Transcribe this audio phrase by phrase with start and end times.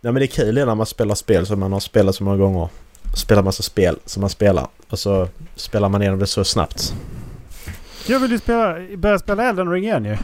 [0.00, 2.36] Ja men det är kul när man spelar spel som man har spelat så många
[2.36, 2.68] gånger.
[3.14, 4.66] Spelar massa spel som man spelar.
[4.88, 6.94] Och så spelar man igenom det så snabbt.
[8.06, 10.16] Jag vill ju spela, börja spela Elden Ring igen ju.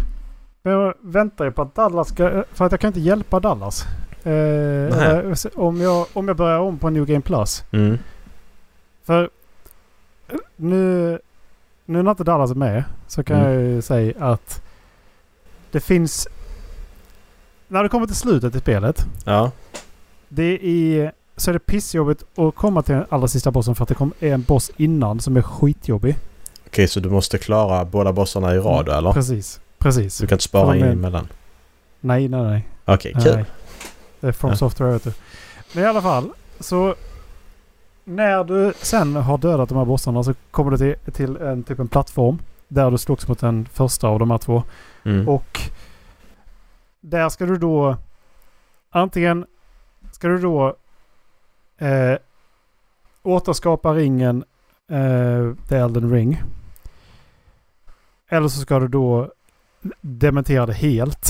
[0.63, 2.45] Men jag väntar ju på att Dallas ska...
[2.53, 3.85] För att jag kan inte hjälpa Dallas.
[4.23, 7.65] Eh, eller, om, jag, om jag börjar om på New Game Plus.
[7.73, 7.99] Mm.
[9.05, 9.31] För
[10.29, 11.19] eh, nu,
[11.85, 13.53] nu när inte Dallas är med så kan Mm.
[13.53, 14.63] jag ju säga att
[15.71, 16.29] det finns...
[17.69, 19.07] När du kommer till slutet i spelet.
[19.25, 19.51] Ja.
[20.29, 23.89] Det är, så är det pissjobbigt att komma till den allra sista bossen för att
[23.89, 26.17] det kom, en boss innan som är skitjobbig.
[26.67, 29.13] Okej så du måste klara båda bossarna i rad eller?
[29.13, 29.61] Precis.
[29.79, 30.19] Precis.
[30.19, 31.29] Du kan inte spara in är- emellan?
[32.01, 32.69] Nej, nej, nej.
[32.85, 33.35] Okej, kul.
[33.35, 33.45] nej.
[34.21, 34.57] Det är From Ja.
[34.57, 35.13] Software vet du.
[35.73, 36.31] Men i alla fall.
[36.61, 36.95] Så
[38.05, 41.79] när du sen har dödat de här bossarna så kommer du till, till en typ
[41.79, 42.39] en plattform.
[42.69, 44.63] Där du slogs mot den första av de här två.
[45.05, 45.29] Mm.
[45.29, 45.61] Och
[47.01, 47.97] där ska du då
[48.91, 49.47] antingen
[50.17, 50.77] ska du då
[51.79, 52.19] eh,
[53.23, 54.45] återskapa ringen
[54.91, 56.43] eh, The Elden Ring.
[58.29, 59.33] Eller så ska du då
[60.01, 61.29] dementera det helt.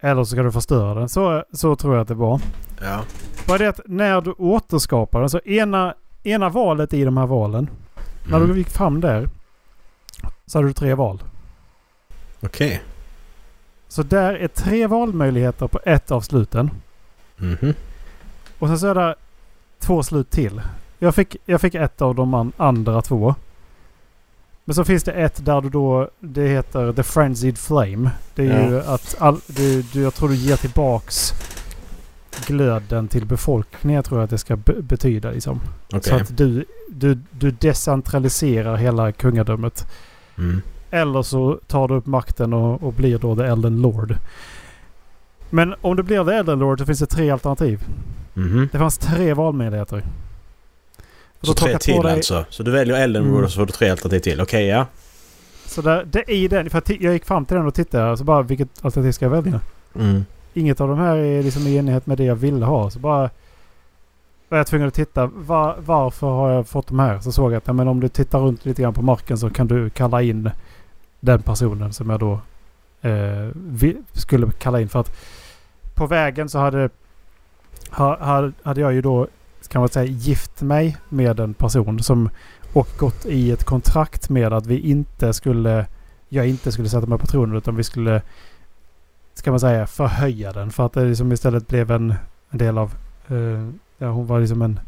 [0.00, 1.08] Eller så ska du förstöra den.
[1.08, 2.40] Så, så tror jag att det var.
[2.82, 3.00] Ja.
[3.48, 7.70] Bara det att när du återskapar den, så ena, ena valet i de här valen.
[8.28, 8.48] När Mm.
[8.48, 9.28] du gick fram där
[10.46, 11.22] så hade du tre val.
[12.42, 12.82] Okej.
[13.88, 16.70] Så där är tre valmöjligheter på ett av sluten.
[17.36, 17.74] Mhm.
[18.58, 19.14] Och sen så är det
[19.78, 20.62] två slut till.
[20.98, 23.34] Jag fick, jag fick ett av de an, andra två.
[24.64, 28.10] Men så finns det ett där du då, det heter The Frenzied Flame.
[28.34, 31.32] Det är ju att all, det, du, jag tror du ger tillbaks
[32.46, 35.60] glöden till befolkningen tror jag att det ska be, betyda liksom.
[35.86, 36.02] Okej.
[36.02, 39.92] Så att du, du, du decentraliserar hela kungadömet.
[40.38, 40.62] Mm.
[40.90, 44.16] Eller så tar du upp makten och, och blir då The Elden Lord.
[45.54, 47.84] Men om du blir The Elden Lord så finns det tre alternativ.
[48.34, 48.68] Mhm.
[48.72, 50.02] Det fanns tre valmöjligheter.
[51.42, 52.44] Så tre till dig- alltså?
[52.50, 53.34] Så du väljer Elden Mm.
[53.34, 54.40] Road och så får du tre alternativ till?
[54.40, 54.86] Okej, ja.
[55.66, 56.70] Så där, det är den.
[56.70, 58.16] För jag gick fram till den och tittade.
[58.16, 59.60] Så bara vilket alternativ ska jag välja?
[59.94, 60.24] Mm.
[60.54, 62.90] Inget av de här är liksom i enlighet med det jag ville ha.
[62.90, 63.30] Så bara
[64.48, 65.26] var jag tvungen att titta.
[65.26, 67.20] Var, varför har jag fått de här?
[67.20, 69.50] Så såg jag att ja, men om du tittar runt lite grann på marken så
[69.50, 70.50] kan du kalla in
[71.20, 72.32] den personen som jag då
[73.02, 74.88] eh, vi, skulle kalla in.
[74.88, 75.16] För att
[75.94, 76.88] på vägen så hade,
[77.90, 79.26] ha, ha- hade jag ju då
[79.68, 82.30] kan man säga gift mig med en person som
[82.72, 85.86] och gått i ett kontrakt med att vi inte skulle
[86.28, 88.22] jag inte skulle sätta mig på tronen utan vi skulle
[89.34, 92.14] ska man säga förhöja den för att det liksom istället blev en,
[92.50, 92.94] en del av
[93.28, 93.68] eh,
[93.98, 94.80] ja, hon var liksom en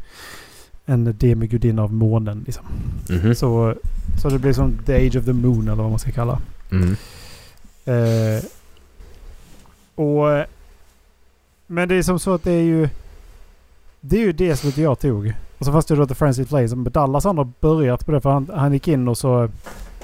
[0.89, 2.65] en demigudinna av månen liksom.
[3.09, 3.35] Mhm.
[3.35, 3.75] Så,
[4.21, 6.39] så det blir som the age of the moon eller vad man ska kalla.
[6.71, 6.95] Mm.
[7.85, 8.43] Eh,
[9.95, 10.45] och
[11.67, 12.89] men det är som så att det är ju
[14.01, 15.33] det är ju det slutet jag tog.
[15.57, 16.67] Och så fanns det då The Frenzied Flame.
[16.67, 19.49] Men Dallas han har börjat på det för han, han gick in och så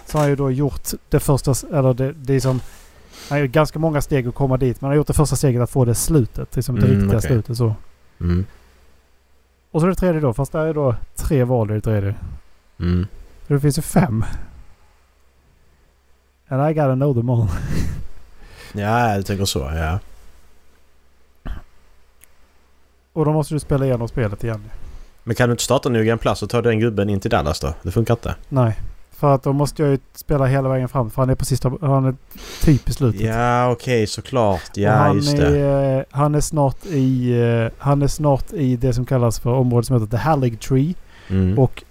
[0.05, 2.59] så har han ju då gjort det första, eller det, det är som
[3.29, 4.81] han har gjort ganska många steg att komma dit.
[4.81, 6.55] Men han har gjort det första steget att få det slutet.
[6.55, 7.29] Liksom det Mm, riktiga okej.
[7.29, 7.75] slutet så.
[8.19, 8.45] Mm.
[9.71, 10.33] Och så det tredje då.
[10.33, 12.15] Fast där är då tre val i det tredje.
[12.79, 13.07] Mm.
[13.47, 14.25] Så det finns ju fem.
[16.47, 17.47] And I gotta know them all.
[18.75, 19.59] Ja, du tänker så.
[19.59, 19.99] Ja.
[23.13, 24.63] Och då måste du spela igenom spelet igen.
[25.23, 27.59] Men kan du inte starta New Game Plus och ta den gubben in till Dallas
[27.59, 27.73] då?
[27.81, 28.35] Det funkar inte.
[28.49, 28.79] Nej.
[29.11, 31.09] För att då måste jag ju spela hela vägen fram.
[31.11, 31.71] För han är på sista...
[31.81, 32.15] Han är
[32.61, 33.21] typ i slutet.
[33.21, 34.61] Ja, okej, såklart.
[34.71, 35.59] Och Ja, han just det.
[35.59, 37.31] Är, eh, han är snart i...
[37.41, 40.93] eh, Han är snart i det som kallas för området som heter The Hallig Tree.
[41.29, 41.59] Mm.
[41.59, 41.83] Och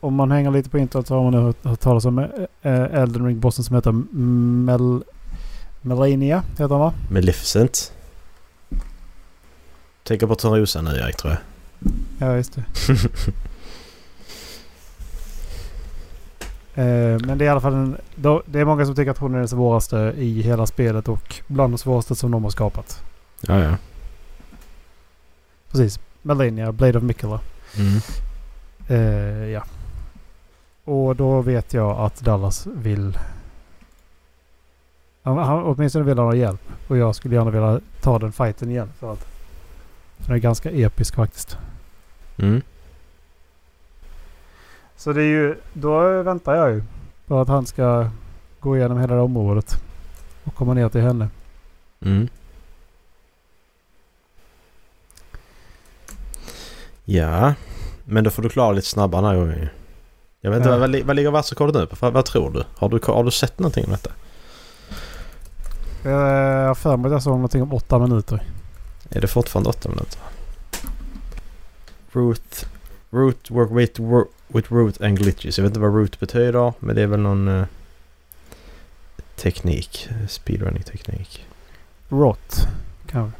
[0.00, 2.72] om man hänger lite på internet så har man nu hört, hört talas om äh,
[2.72, 5.02] Elden Ring-bossen som heter Mel...
[5.80, 6.92] Melania, heter han va?
[7.10, 7.92] Maleficent.
[10.06, 11.40] Tänker på Törnrosa nu Erik tror jag.
[12.18, 12.64] Ja, just det.
[16.78, 17.96] Eh, men det är i alla fall en,
[18.46, 21.72] Det är många som tycker att hon är den svåraste i hela spelet och bland
[21.72, 23.02] de svåraste som de har skapat.
[23.40, 23.76] ja, ja.
[25.70, 26.00] Precis.
[26.22, 27.40] Melania, Blade of Mikula.
[27.76, 28.00] Mm.
[28.88, 29.64] Eh, ja.
[30.84, 33.18] Och då vet jag att Dallas vill...
[35.22, 36.62] Han, han, åtminstone vill han ha hjälp.
[36.88, 38.92] Och jag skulle gärna vilja ta den fighten igen.
[38.98, 39.35] För att
[40.18, 41.58] den är ganska episk faktiskt.
[42.36, 42.62] Mm.
[44.96, 45.56] Så det är ju...
[45.72, 46.82] Då väntar jag ju
[47.26, 48.10] på att han ska
[48.60, 49.82] gå igenom hela det området.
[50.44, 51.28] Och komma ner till henne.
[52.00, 52.28] Mm.
[57.04, 57.54] Ja,
[58.04, 59.68] men då får du klara lite snabbare den här gången ju.
[60.40, 60.78] Jag vet inte, Ja.
[60.78, 61.96] vad, vad, ligger världsrekordet nu på?
[62.00, 62.64] Vad, vad tror du?
[62.76, 63.00] Har, du?
[63.12, 64.10] har du sett någonting om detta?
[66.04, 68.42] Eh, Jag har för mig att jag såg någonting om åtta minuter.
[69.10, 70.20] Är det fortfarande 8 minuter?
[72.12, 72.66] Root...
[73.10, 75.58] Root work with, work with root and glitches.
[75.58, 77.66] Jag vet inte vad root betyder men det är väl någon uh,
[79.36, 80.08] teknik.
[80.28, 81.46] Speedrunning teknik.
[82.08, 82.66] Rot.
[83.06, 83.38] Kanske.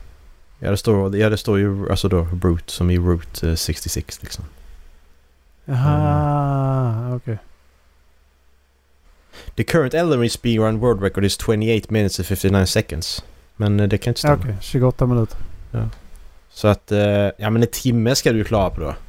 [0.58, 4.22] Ja det står, ja, det står ju alltså då root som i root uh, 66
[4.22, 4.44] liksom.
[5.64, 7.38] Jaha, okej.
[9.56, 13.24] The current Elden speedrun world record is 28 minutes and 59 seconds.
[13.56, 14.36] Men uh, det kan inte stämma.
[14.36, 15.38] Okej, 28 minuter.
[16.50, 16.98] Så att, uh,
[17.38, 18.94] ja men en timme ska du klara på då.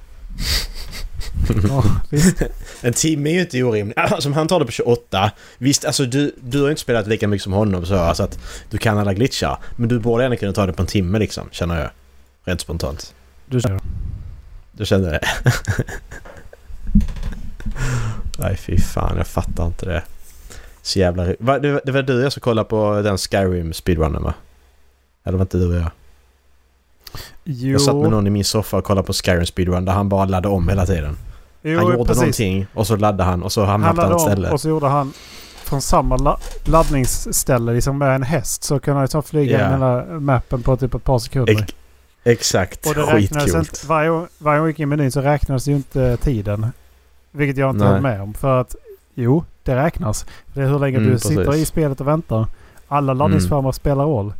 [1.67, 1.83] Ja.
[2.81, 3.97] En timme är ju inte orimligt.
[3.97, 5.31] Alltså, han tar det på 28.
[5.57, 8.39] Visst, alltså du, du har ju inte spelat lika mycket som honom så alltså att
[8.69, 9.57] du kan alla glitchar.
[9.75, 11.89] Men du borde ändå kunna ta det på en timme liksom, känner jag.
[12.43, 13.13] Rent spontant.
[13.45, 13.79] Du kör.
[14.71, 15.21] Du kände det?
[18.39, 20.03] Nej fy fan, jag fattar inte det.
[20.81, 21.23] Så jävla...
[21.25, 24.33] Det, det var du jag som kollade på den Skyrim speedrunnen va?
[25.23, 25.91] Eller var inte du och jag?
[27.49, 30.09] Jo, Jag satt med någon i min soffa och kollade på Skyrim speedrun där han
[30.09, 31.17] bara laddade om hela tiden.
[31.61, 32.17] jo, han gjorde precis.
[32.21, 34.49] någonting och så laddade han och så hamnade han på ett annat ställe.
[34.51, 35.13] och så gjorde han
[35.63, 39.69] från samma la laddningsställe, liksom med en häst, så kunde han liksom flyga Ja.
[39.69, 41.53] hela mappen på typ ett par sekunder.
[41.53, 41.73] Ex-
[42.23, 45.21] exakt, och det räknades inte, varje, gång- varje gång jag gick in i menyn så
[45.21, 46.67] räknades ju inte tiden.
[47.31, 48.33] Vilket jag inte höll med om.
[48.33, 48.75] För att
[49.15, 50.25] jo, det räknas.
[50.53, 51.61] Det är hur länge Mm, du sitter precis.
[51.61, 52.47] i spelet och väntar.
[52.87, 54.33] Alla laddningsformer spelar roll.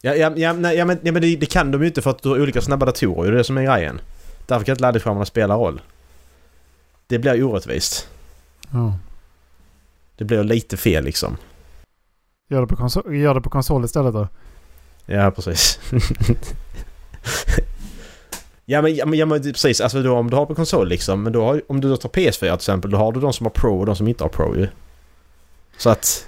[0.00, 2.10] Ja, ja, ja, nej, ja, men, ja, men det, det kan de ju inte för
[2.10, 3.30] att du har olika snabba datorer.
[3.30, 4.00] Det är det som är grejen.
[4.46, 5.80] Därför kan inte laddningsskärmarna spela roll.
[7.06, 8.08] Det blir orättvist.
[8.72, 8.94] Ja.
[10.16, 11.36] Det blir lite fel liksom.
[12.50, 14.28] Gör, det på konsol, gör det på konsol istället då.
[15.06, 15.80] Ja, precis.
[18.64, 19.80] ja, men, ja, men, ja, men precis.
[19.80, 21.22] Alltså då, om du har på konsol liksom.
[21.22, 22.90] Men då har, om du då tar PS4 till exempel.
[22.90, 24.68] Då har du de som har Pro och de som inte har Pro ju.
[25.76, 26.26] Så att...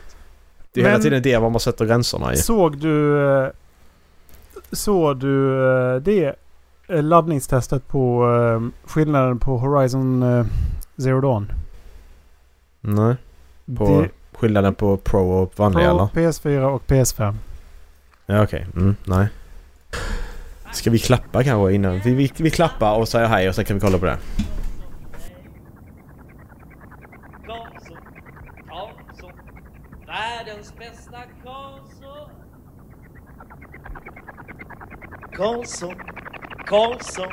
[0.73, 2.37] Det är hela Men- tiden det var man sätter gränserna i.
[2.37, 3.53] Såg du...
[4.73, 5.65] Såg du
[5.95, 6.35] eh, det
[6.89, 10.25] eh, laddningstestet på eh, skillnaden på Horizon
[11.03, 11.53] Zero Dawn?
[12.81, 13.17] Nej.
[13.77, 16.07] På Det- skillnaden på Pro och vanliga eller?
[16.07, 17.35] På PS4 och PS5.
[18.27, 19.29] Ja okej, mm, nej.
[20.73, 22.01] Ska vi klappa kanske innan?
[22.05, 24.19] Vi, vi, vi klappar och säger hej och sen kan vi kolla på det.
[27.47, 27.97] Karlsson,
[28.69, 29.33] Karlsson,
[30.07, 32.31] världens bästa Karlsson.
[35.41, 35.95] Karlsson,
[36.67, 37.33] Karlsson,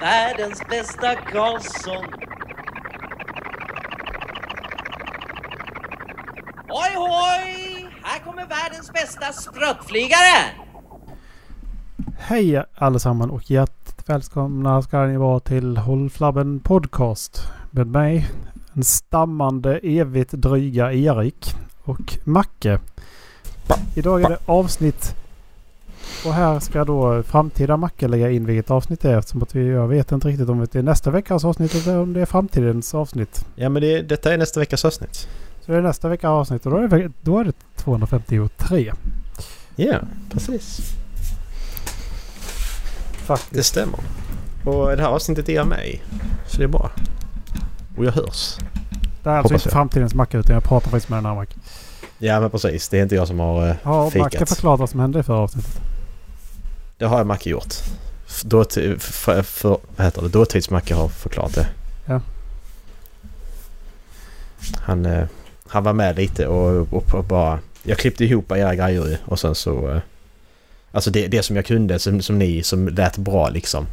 [0.00, 2.04] världens bästa Karlsson.
[6.68, 7.88] Oj, hoj!
[8.02, 10.44] Här kommer världens bästa spröttflygare!
[12.18, 17.42] Hej allesammans och hjärtligt välkomna ska ni vara till Håll Flabben Podcast.
[17.70, 18.28] Med mig,
[18.72, 21.54] en stammande evigt dryga Erik
[21.84, 22.80] och Macke.
[23.96, 25.19] Idag är det avsnitt
[26.26, 29.68] och här ska då framtida Macke lägga in vilket avsnitt det är eftersom att vi,
[29.68, 32.94] jag vet inte riktigt om det är nästa veckas avsnitt eller om det är framtidens
[32.94, 33.46] avsnitt.
[33.54, 35.28] Ja men det, detta är nästa veckas avsnitt.
[35.60, 38.92] Så det är nästa veckas avsnitt och då är det, då är det 253.
[39.76, 39.94] Ja,
[40.30, 40.80] precis.
[43.12, 43.54] Faktiskt.
[43.54, 43.98] Det stämmer.
[44.64, 46.00] Och det här avsnittet är jag med i.
[46.46, 46.90] Så det är bra.
[47.96, 48.56] Och jag hörs.
[49.22, 51.54] Det är alltså Hoppas inte framtidens Macke utan jag pratar faktiskt med den här Macke.
[52.18, 52.88] Ja men precis.
[52.88, 54.48] Det är inte jag som har Har Macke fikat.
[54.48, 55.80] förklarat vad som hände i förra avsnittet?
[57.00, 57.74] Det har jag Macke gjort.
[58.28, 60.28] F- Dåti- för, för, vad heter det?
[60.28, 61.68] Dåtids-Macke har förklarat det.
[62.06, 62.20] Ja.
[64.76, 65.24] Han, eh,
[65.66, 67.58] han var med lite och, och, och bara...
[67.82, 69.90] Jag klippte ihop era grejer ju och sen så...
[69.90, 70.00] eh,
[70.92, 73.86] Alltså det, det som jag kunde som, som ni som lät bra liksom.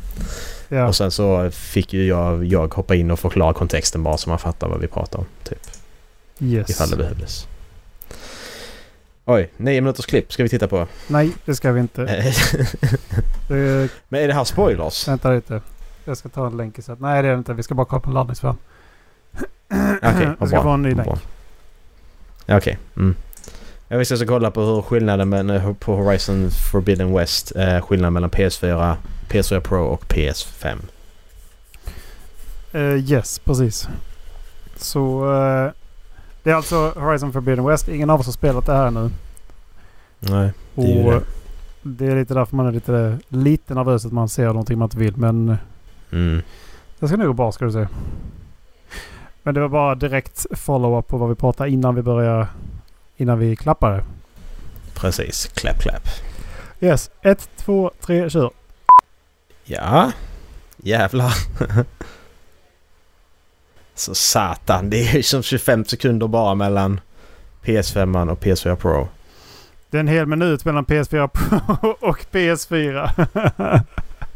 [0.70, 0.88] Ja.
[0.88, 4.40] Och sen så fick ju jag, jag hoppa in och förklara kontexten bara så man
[4.40, 5.26] fattar vad vi pratar om.
[5.44, 5.60] Typ.
[6.40, 6.70] Yes.
[6.70, 7.48] Ifall det behövdes.
[9.30, 10.88] Oj, nio minuters klipp ska vi titta på.
[11.08, 12.02] Nej, det ska vi inte.
[13.48, 15.08] Det, Men är det här spoilers?
[15.08, 15.62] vänta lite.
[16.06, 17.00] Jag ska ta en länk istället.
[17.02, 17.54] Nej, det är det inte.
[17.54, 18.56] Vi ska bara kolla på laddningsfärd.
[19.32, 20.64] Okej, Jag vad ska bra.
[20.64, 21.04] få en ny länk.
[21.08, 21.18] bra.
[22.58, 22.78] Okej.
[22.98, 23.16] Mm.
[23.88, 27.56] Jag visste ska kolla på hur skillnaden med, på Horizon Forbidden West.
[27.56, 28.96] Eh, skillnaden mellan PS4,
[29.30, 30.78] PS4 Pro och PS5.
[32.74, 32.82] Eh,
[33.12, 33.88] yes, precis.
[34.78, 35.72] Så eh,
[36.48, 37.88] det är alltså Horizon Forbidden West.
[37.90, 39.10] Ingen av oss har spelat det här nu.
[40.20, 41.22] Nej, Och det är ju det.
[41.84, 44.98] det är lite därför man är lite, lite nervös att man ser någonting man inte
[44.98, 45.18] vill.
[45.18, 45.58] Men
[46.12, 46.42] Mm.
[47.00, 47.88] det ska nog gå bra ska du se.
[49.44, 52.48] Men det var bara direkt follow-up på vad vi pratade innan vi började.
[53.18, 54.04] Innan vi klappade.
[54.94, 55.48] Precis.
[55.56, 56.04] Clap, clap.
[56.80, 57.10] Yes.
[57.22, 58.52] Ett, två, tre, kör.
[59.64, 60.12] Ja.
[60.78, 61.34] Jävlar.
[63.98, 64.90] Så satan.
[64.90, 67.00] Det är ju som 25 sekunder bara mellan
[67.64, 69.08] PS5 och PS4 Pro.
[69.90, 73.10] Det är en hel minut mellan PS4 Pro och PS4.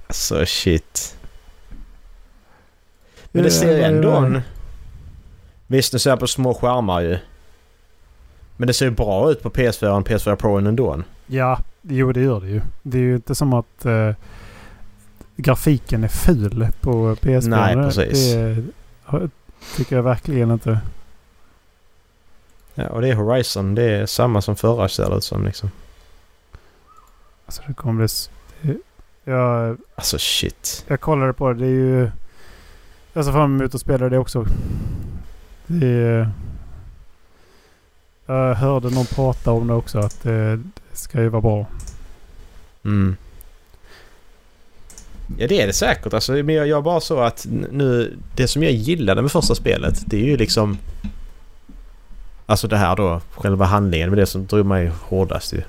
[0.08, 1.18] Alltså shit.
[3.32, 4.42] Men det ser ju ändå en...
[5.68, 7.18] Visst, nu ser jag på små skärmar ju.
[8.58, 11.04] Men det ser ju bra ut på PS4 och PS4 Pro ändå.
[11.28, 12.62] Ja, jo det gör det ju.
[12.84, 14.12] Det är ju inte som att eh,
[15.36, 17.48] grafiken är ful på PS4.
[17.48, 18.34] Nej, precis.
[18.34, 18.64] Det
[19.04, 19.30] har-
[19.76, 20.80] tycker jag verkligen inte.
[22.74, 23.76] Ja, och det är Horizon.
[23.76, 25.72] Det är samma som förra ser det ut som liksom.
[27.46, 28.08] Alltså det kommer
[28.62, 28.78] bli...
[29.24, 30.86] Jag, Alltså shit.
[30.88, 31.60] jag kollade på det.
[31.60, 32.12] Det är ju...
[33.14, 34.46] Jag ser fram emot att spela det också.
[35.68, 36.32] Det är,
[38.26, 40.00] Jag hörde någon prata om det också.
[40.00, 41.66] Att det, det ska ju vara bra.
[42.84, 43.16] Mm.
[45.38, 46.14] Ja det är det säkert.
[46.14, 48.18] Alltså, men jag, jag bara så att nu...
[48.36, 50.78] Det som jag gillade med första spelet det är ju liksom...
[52.46, 53.22] Alltså det här då.
[53.32, 54.10] Själva handlingen.
[54.10, 55.62] Men det som drog mig hårdast ju.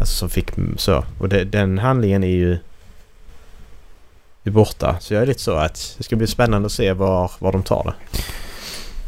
[0.00, 1.04] Alltså som fick så.
[1.18, 2.58] Och det, den handlingen är ju...
[4.44, 4.96] Är borta.
[5.00, 7.62] Så jag är lite så att det ska bli spännande att se var, var de
[7.62, 8.22] tar det.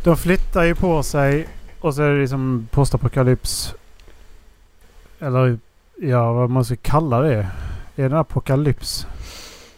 [0.04, 1.48] De flyttar ju på sig
[1.80, 3.74] och så är det liksom postapokalyps.
[5.20, 5.58] Eller
[6.02, 7.48] ja, vad man ska kalla det.
[8.02, 9.06] Är det apokalyps?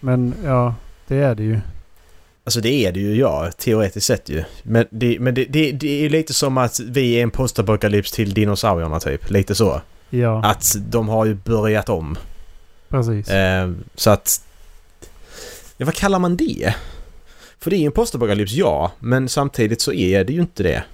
[0.00, 0.74] Men ja,
[1.06, 1.60] det är det ju.
[2.44, 4.44] Alltså det är det ju ja, teoretiskt sett ju.
[4.62, 8.12] Men det, men det, det, det är ju lite som att vi är en postapokalyps
[8.12, 9.30] till dinosaurierna typ.
[9.30, 9.80] Lite så.
[10.10, 12.18] Ja, Att de har ju börjat om.
[12.88, 13.28] precis.
[13.28, 14.40] Eh, så att...
[15.76, 16.74] Ja, vad kallar man det?
[17.58, 18.92] För det är ju en postapokalyps, ja.
[18.98, 20.84] Men samtidigt så är det ju inte det.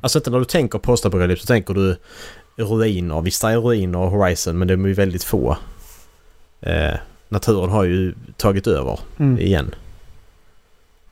[0.00, 1.96] Alltså inte när du tänker postapokalyps så tänker du
[2.56, 3.20] ruiner.
[3.20, 5.56] Visst är ruiner och Horizon men de är ju väldigt få.
[6.60, 6.94] Eh,
[7.28, 9.38] naturen har ju tagit över Mm.
[9.38, 9.74] igen.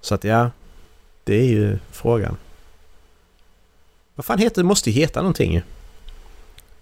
[0.01, 0.51] Så att ja,
[1.25, 2.37] det är ju frågan.
[4.15, 4.67] Vad fan heter det?
[4.69, 5.63] måste ju heta någonting ju.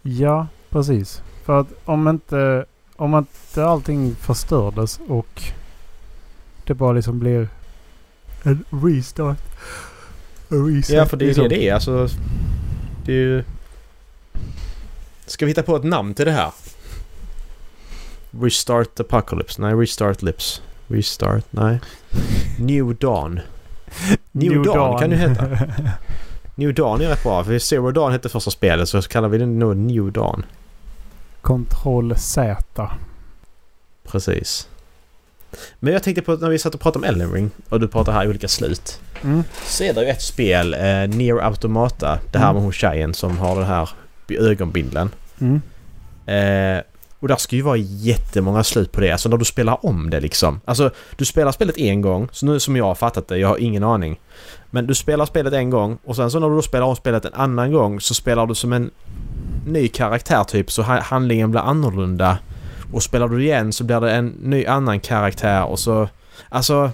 [0.03, 1.23] Ja, precis.
[1.45, 2.65] För att om inte,
[2.97, 5.43] om inte allting förstördes och
[6.65, 7.49] det bara liksom blir
[8.43, 9.39] en restart.
[10.49, 11.49] En reset, Ja, för det är ju liksom.
[11.49, 11.75] det det är.
[11.75, 12.09] Alltså,
[13.05, 13.45] det är ju...
[15.27, 16.53] Ska vi hitta på ett namn till det här?
[18.41, 19.63] Restart Apocalypse?
[19.63, 20.63] Nej, Restart Lips.
[20.89, 21.45] Restart?
[21.51, 21.81] Nej.
[22.59, 23.41] New Dawn.
[24.33, 25.47] New, Dawn, kan det heta.
[26.55, 27.45] New Dawn är rätt bra.
[27.45, 30.45] För Zero Dawn hette första spelet så kallar vi den nog New Dawn.
[31.43, 32.91] Ctrl Z.
[34.09, 34.69] Precis.
[35.79, 38.17] Men jag tänkte på när vi satt och pratade om Elden Ring och du pratade
[38.17, 39.01] här i olika slut.
[39.23, 39.45] Mm.
[39.65, 42.19] Så är det ju ett spel, eh, Near Automata.
[42.33, 42.55] Det här Mm.
[42.55, 43.89] med hon tjejen som har den här
[44.29, 45.11] ögonbindeln.
[45.41, 45.61] Mm.
[46.27, 46.83] Eh,
[47.21, 49.11] och där ska ju vara jättemånga slut på det.
[49.11, 50.61] Alltså när du spelar om det liksom.
[50.65, 52.29] Alltså du spelar spelet en gång.
[52.33, 54.21] Så nu som jag har fattat det, jag har ingen aning.
[54.71, 57.25] Men du spelar spelet en gång och sen så när du då spelar om spelet
[57.25, 58.91] en annan gång så spelar du som en
[59.67, 60.73] ny karaktär typ.
[60.73, 62.39] Så handlingen blir annorlunda.
[62.93, 66.09] Och spelar du igen så blir det en ny annan karaktär och så...
[66.49, 66.91] Alltså...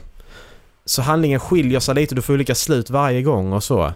[0.85, 2.14] Så handlingen skiljer sig lite.
[2.14, 3.93] Du får olika slut varje gång och så.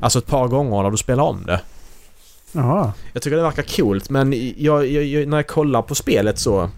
[0.00, 1.60] Alltså ett par gånger när du spelar om det.
[2.52, 2.92] Jaha.
[3.12, 6.70] Jag tycker det verkar coolt men jag, jag, jag, när jag kollar på spelet så...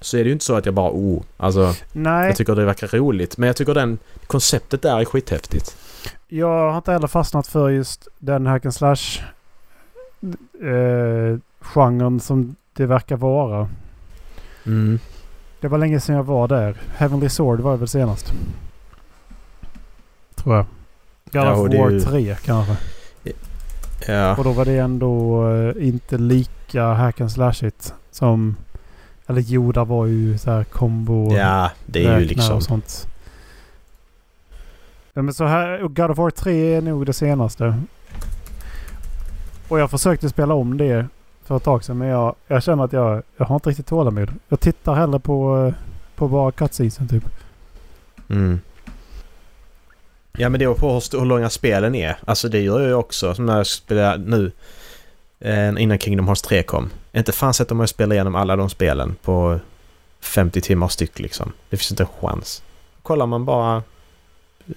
[0.00, 1.22] Så är det ju inte så att jag bara oh.
[1.36, 3.36] Alltså Nej, jag tycker det verkar roligt.
[3.38, 5.76] Men jag tycker den konceptet där är skithäftigt.
[6.28, 9.20] jag har inte heller fastnat för just den hack and slash
[10.62, 13.68] eh, genren som det verkar vara.
[14.66, 14.98] Mm.
[15.60, 16.76] Det var länge sedan jag var där.
[16.96, 18.32] Heavenly Sword var det väl senast.
[20.34, 20.66] Tror jag.
[21.24, 22.76] God Ja, of är War ju- 3 kanske.
[24.06, 24.36] Ja.
[24.36, 28.56] Och då var det ändå eh, inte lika hack and slashigt som...
[29.26, 31.32] Eller jo, där var ju så här combo...
[31.34, 32.56] Ja, det är ju liksom...
[32.56, 33.06] Och sånt.
[35.12, 37.74] Ja, men så här, God of War 3 är nog det senaste.
[39.68, 41.06] Och jag försökte spela om det
[41.44, 44.32] för ett tag sedan men jag, jag känner att jag, jag har inte riktigt tålamod.
[44.48, 45.74] Jag tittar hellre på, eh,
[46.16, 47.24] på bara cutscenesen typ.
[48.28, 48.60] Mm.
[50.38, 52.16] Ja men det beror på hur, hur långa spelen är.
[52.24, 53.34] Alltså det gör jag ju också.
[53.34, 54.52] Som när jag spelar nu.
[55.40, 56.90] Eh, innan Kingdom Hearts 3 kom.
[57.12, 59.60] Inte fan sett om jag spelar igenom alla de spelen på
[60.20, 61.52] 50 timmar styck liksom.
[61.70, 62.62] Det finns inte en chans.
[63.02, 63.82] Kollar man bara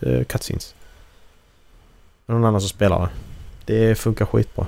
[0.01, 0.75] eh, cutscenes.
[2.25, 3.09] Någon annan som spelar det.
[3.65, 4.67] Det funkar skitbra.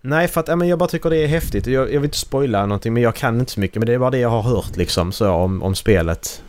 [0.00, 1.66] Nej för att ja, men jag bara tycker det är häftigt.
[1.66, 3.76] Jag, jag vill inte spoila någonting men jag kan inte så mycket.
[3.76, 6.42] Men det är bara det jag har hört liksom så om, om spelet.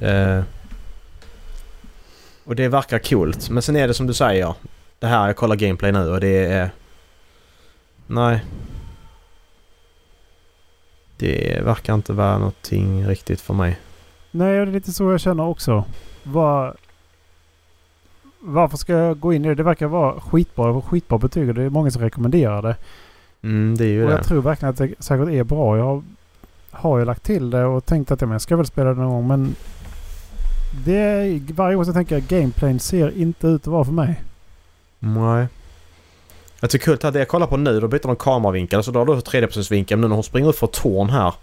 [0.00, 0.40] Eh,
[2.44, 3.50] och det verkar coolt.
[3.50, 4.54] Men sen är det som du säger.
[4.98, 6.70] Det här, jag kollar gameplay nu och det är...
[8.06, 8.44] Nej.
[11.16, 13.78] Det verkar inte vara någonting riktigt för mig.
[14.30, 15.84] Nej, det är lite så jag känner också.
[16.22, 16.76] Vad...
[18.40, 19.54] varför ska jag gå in i det?
[19.54, 20.66] Det verkar vara skitbra.
[20.66, 22.76] Det var skitbra betyg och det är många som rekommenderar det.
[23.42, 24.16] Mm, det är ju Och det.
[24.16, 25.76] jag tror verkligen att det säkert är bra.
[25.76, 26.02] Jag har,
[26.70, 29.00] har ju lagt till det och tänkt att ja, men jag ska väl spela det
[29.00, 29.54] någon gång men
[30.84, 34.22] det är, varje gång så tänker jag gameplayn ser inte ut att vara för mig.
[34.98, 35.46] Nej.
[36.60, 38.84] Jag tycker kul att det jag kollar på nu, då byter de kameravinkel.
[38.84, 39.96] Så då har du 3D-vinkel.
[39.96, 41.34] Men nu när hon springer ut för torn här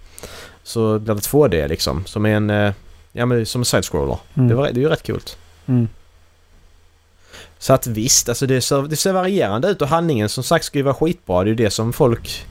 [0.63, 2.05] så blir det 2D liksom.
[2.05, 2.50] Som är en...
[2.50, 2.74] eh,
[3.12, 4.17] Ja men som en side-scroller.
[4.33, 4.48] Mm.
[4.50, 5.21] Det, var, det är ju rätt kul.
[5.65, 5.88] Mm.
[7.59, 10.77] Så att visst, alltså det ser, det ser varierande ut och handlingen som sagt ska
[10.77, 11.43] ju vara skitbra.
[11.43, 12.45] Det är ju det som folk...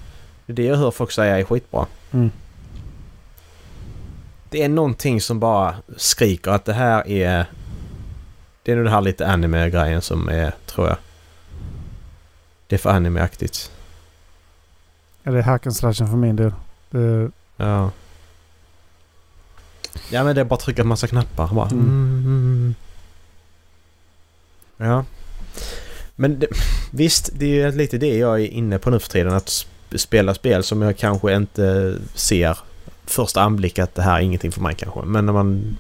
[0.47, 1.87] Det är det jag hör folk säga är skitbra.
[2.11, 2.31] Mm.
[4.51, 7.47] Det är någonting som bara skriker att det här är...
[8.63, 10.97] Det är nog det här lite anime-grejen som är, tror jag.
[12.67, 13.71] Det är för anime-aktigt.
[15.23, 16.53] Ja, det är hack slashen för min del.
[16.91, 17.91] Det, Ja.
[20.11, 21.55] Ja men det är bara att trycka en massa knappar.
[21.55, 21.69] Bara.
[21.71, 21.85] Mm.
[21.89, 22.75] Mm.
[24.77, 25.05] Ja.
[26.17, 26.47] Men det,
[26.91, 29.33] visst, det är ju lite det jag är inne på nu för tiden.
[29.35, 32.59] Att sp- spela spel som jag kanske inte ser
[33.11, 35.01] första anblick att det här är ingenting för mig kanske.
[35.01, 35.77] Men när man...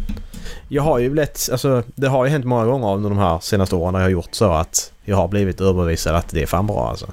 [0.68, 1.48] Jag har ju lätt...
[1.52, 4.10] Alltså det har ju hänt många gånger under de här senaste åren när jag har
[4.10, 7.12] gjort så att jag har blivit överbevisad att det är fan bra alltså.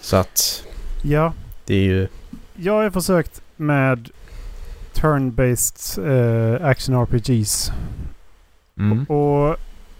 [0.00, 0.64] Så att
[1.02, 1.32] ja,
[1.66, 2.08] det är ju...
[2.56, 4.10] jag har försökt med
[4.94, 7.72] turn-based eh, action RPGs.
[8.78, 9.04] Mm.
[9.04, 9.56] Och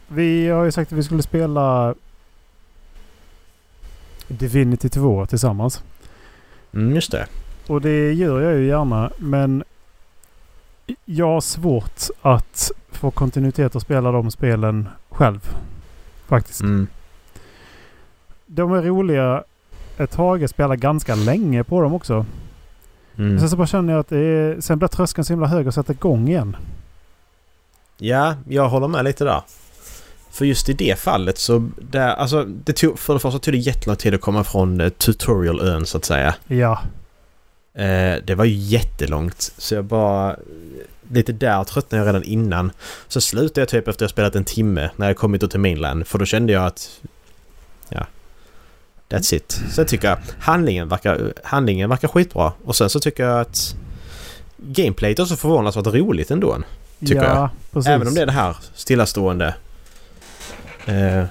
[0.09, 1.95] vi har ju sagt att vi skulle spela
[4.29, 5.83] Divinity 2 tillsammans.
[6.75, 7.27] Mm, just det.
[7.71, 9.65] Och det gör jag ju gärna men
[11.05, 15.41] jag har svårt att få kontinuitet att spela de spelen själv.
[16.27, 16.61] Faktiskt.
[16.61, 16.87] Mm.
[18.47, 19.45] De är roliga
[19.99, 20.43] ett tag.
[20.43, 22.27] Jag spelar ganska länge på dem också.
[23.17, 23.41] Mm.
[23.41, 25.75] Sen så bara känner jag att det är, sen blir tröskeln så himla hög att
[25.75, 26.57] sätta igång igen.
[27.99, 29.43] Ja, jag håller med lite där.
[30.31, 31.71] För just i det fallet så...
[31.79, 34.89] Där, alltså, det tog, för det första tog det jättelång tid att komma från eh,
[34.89, 36.35] tutorial-ön så att säga.
[36.47, 36.81] Ja.
[37.75, 39.53] Eh, det var ju jättelångt.
[39.59, 40.37] Så jag bara...
[41.13, 42.73] Lite där tröttnade jag redan innan.
[43.09, 46.07] Så slutade jag typ efter att jag spelat en timme när jag kommit till mainland.
[46.07, 47.01] För då kände jag att...
[47.89, 48.07] Ja.
[49.09, 49.63] That's it.
[49.71, 52.53] Sen tycker jag handlingen verkar, handlingen verkar skitbra.
[52.65, 53.75] Och sen så tycker jag att...
[54.57, 56.59] Gameplayet är så förvånansvärt roligt ändå.
[57.01, 57.49] Tycker ja, jag.
[57.73, 57.89] Precis.
[57.89, 59.55] Även om det är det här stillastående.
[60.87, 61.25] Eh,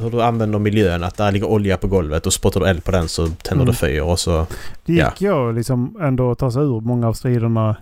[0.00, 1.04] hur du använder miljön.
[1.04, 3.66] Att där ligger olja på golvet och spottar du eld på den så tänder Mm.
[3.66, 4.46] du fyr och så...
[4.84, 7.76] Det gick ju liksom ändå att ta sig ur många av striderna.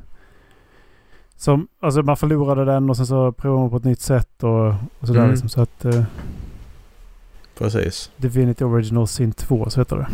[1.37, 4.67] Som, alltså man förlorade den och sen så provade man på ett nytt sätt och,
[5.01, 5.31] och sådär Mm.
[5.31, 5.49] liksom.
[5.49, 6.03] Så att eh,
[7.59, 8.11] Precis.
[8.17, 10.09] Divinity Original Sin 2 så heter det.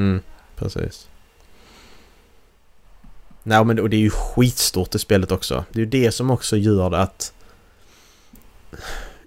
[0.00, 0.20] Mm,
[0.56, 1.08] precis.
[3.42, 5.64] Nej men och det är ju skitstort det spelet också.
[5.72, 7.32] Det är ju det som också gör det att...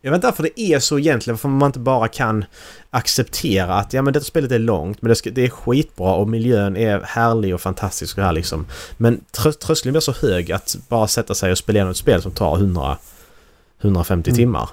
[0.05, 1.35] Jag vet inte varför det är så egentligen.
[1.35, 2.45] Varför man inte bara kan
[2.89, 6.29] acceptera att ja men detta spelet är långt men det, ska, det är skitbra och
[6.29, 8.65] miljön är härlig och fantastisk och här liksom.
[8.97, 12.21] Men trö, tröskeln blir så hög att bara sätta sig och spela igenom ett spel
[12.21, 12.97] som tar 100...
[13.81, 14.37] 150 Mm.
[14.37, 14.69] timmar.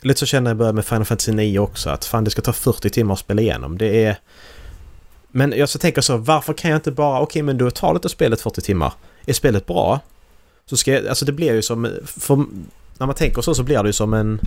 [0.00, 2.42] Lite så känner jag i början med Final Fantasy 9 också att fan det ska
[2.42, 3.78] ta 40 timmar att spela igenom.
[3.78, 4.16] Det är...
[5.28, 7.20] Men jag så tänker så, varför kan jag inte bara...
[7.20, 8.92] Okej men då tar detta spelet 40 timmar.
[9.26, 10.00] Är spelet bra?
[10.66, 11.06] Så ska jag...
[11.06, 11.90] Alltså det blir ju som...
[12.06, 12.44] För,
[12.98, 14.40] när man tänker så så blir det ju som en...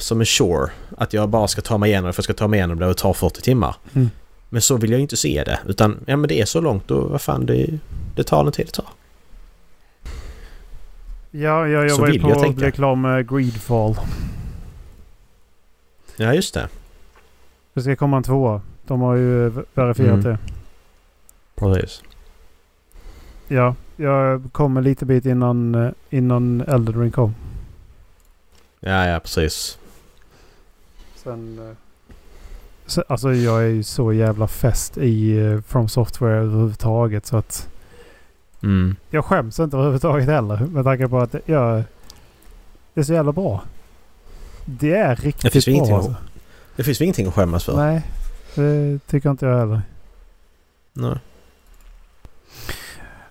[0.00, 0.70] Som en shore.
[0.98, 2.86] Att jag bara ska ta mig igenom det för jag ska ta mig igenom det
[2.86, 3.76] och ta 40 timmar.
[3.94, 4.10] Mm.
[4.48, 5.58] Men så vill jag ju inte se det.
[5.66, 7.78] Utan ja men det är så långt och vad fan det,
[8.16, 8.84] det tar den tid det tar.
[11.30, 12.70] Ja, jag jobbar ju på jag att tänka.
[12.70, 13.96] klar med Greedfall.
[16.16, 16.68] Ja just det.
[17.74, 18.60] Det ska komma en tvåa.
[18.86, 20.22] De har ju verifierat Mm.
[20.22, 20.38] det.
[21.54, 22.02] Precis.
[23.48, 27.34] Ja, jag kommer lite bit innan, eh, innan Elden Ring kom.
[28.80, 29.78] Ja ja precis.
[31.16, 31.76] Sen, eh,
[32.86, 37.68] så, alltså jag är ju så jävla fäst i eh, From Software överhuvudtaget så att
[38.62, 38.96] Mm.
[39.10, 41.82] jag skäms inte överhuvudtaget heller med tanke på att jag,
[42.94, 43.62] det är så jävla bra.
[44.64, 46.14] Det är riktigt finns bra alltså.
[46.76, 47.76] Det finns ingenting att skämmas för?
[47.76, 48.02] Nej,
[48.54, 49.82] det tycker inte jag heller.
[50.92, 51.18] Nej.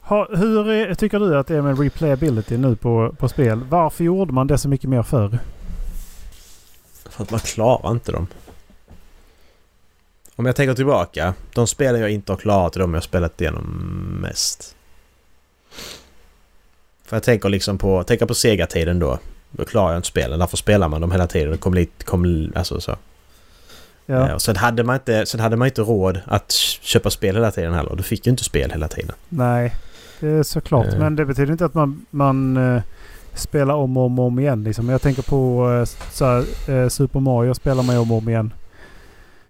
[0.05, 3.63] Ha, hur är, tycker du att det är med replayability nu på, på spel?
[3.69, 5.39] Varför gjorde man det så mycket mer förr?
[7.09, 8.27] För att man klarar inte dem.
[10.35, 11.33] Om jag tänker tillbaka.
[11.53, 13.65] De spel jag inte har klarat är de jag spelat igenom
[14.21, 14.75] mest.
[17.05, 19.19] För jag tänker liksom på, tänker på Sega-tiden då.
[19.51, 20.39] Då klarar jag inte spelen.
[20.39, 21.51] Därför spelar man dem hela tiden.
[21.51, 22.91] Det kom lite, kom, alltså så.
[24.05, 24.35] Ja, Ja.
[24.35, 27.73] Och sen hade man inte, sen hade man inte råd att köpa spel hela tiden
[27.73, 27.95] heller.
[27.95, 29.15] Du fick ju inte spel hela tiden.
[29.29, 29.73] nej.
[30.23, 30.93] Är såklart.
[30.93, 30.99] Eh.
[30.99, 32.81] Men det betyder inte att man, man eh,
[33.33, 34.63] spela om och om, och om igen.
[34.63, 34.89] Liksom.
[34.89, 38.53] Jag tänker på eh, så här, eh, Super Mario spelar man om och om igen.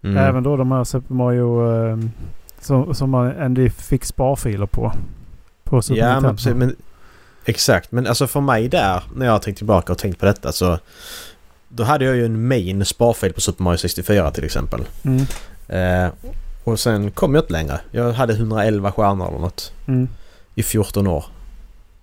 [0.03, 0.17] Mm.
[0.17, 1.97] Även då de här Super Mario eh,
[2.59, 4.91] som, som man ändå fick sparfiler på.
[5.63, 6.27] På Super Ja, Nintendo.
[6.27, 6.75] men, precis, men
[7.45, 7.91] exakt.
[7.91, 10.79] Men alltså för mig där, när jag har tänkt tillbaka och tänkt på detta så...
[11.75, 14.81] Då hade jag ju en main sparfil på Super Mario 64 till exempel.
[15.03, 15.25] Mm,
[15.67, 16.07] Eh,
[16.63, 17.79] och sen kom jag inte längre.
[17.91, 20.07] Jag hade 111 stjärnor eller något mm.
[20.55, 21.25] I 14 år.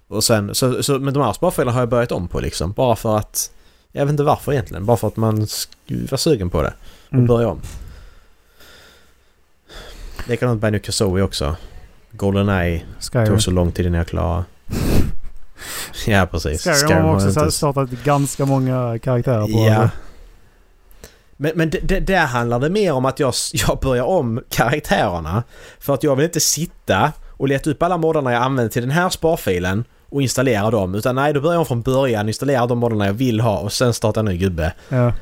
[0.08, 2.72] Och sen, så, så, men de här sparfilerna har jag börjat om på liksom.
[2.72, 3.50] Bara för att...
[3.92, 4.86] Jag vet inte varför egentligen.
[4.86, 5.46] Bara för att man
[6.10, 6.72] var sugen på det.
[7.08, 7.26] Och Mm.
[7.26, 7.60] börja om.
[10.26, 11.56] Likadant Banjo Kazooie också.
[12.10, 13.26] Goldeneye Skyrim.
[13.26, 14.44] tog så lång tid innan jag klarade.
[16.06, 16.64] ja precis.
[16.64, 19.66] Skyrim har också inte- startat ganska många karaktärer på.
[19.68, 19.88] Ja.
[21.36, 25.42] Men, men det, det, där handlar det mer om att jag, jag börjar om karaktärerna.
[25.78, 28.90] För att jag vill inte sitta och leta upp alla moddarna jag använder till den
[28.90, 30.94] här sparfilen och installera dem.
[30.94, 33.94] Utan nej, då börjar jag från början, installera de moddarna jag vill ha och sen
[33.94, 34.72] starta en ny gubbe.
[34.88, 35.12] Ja.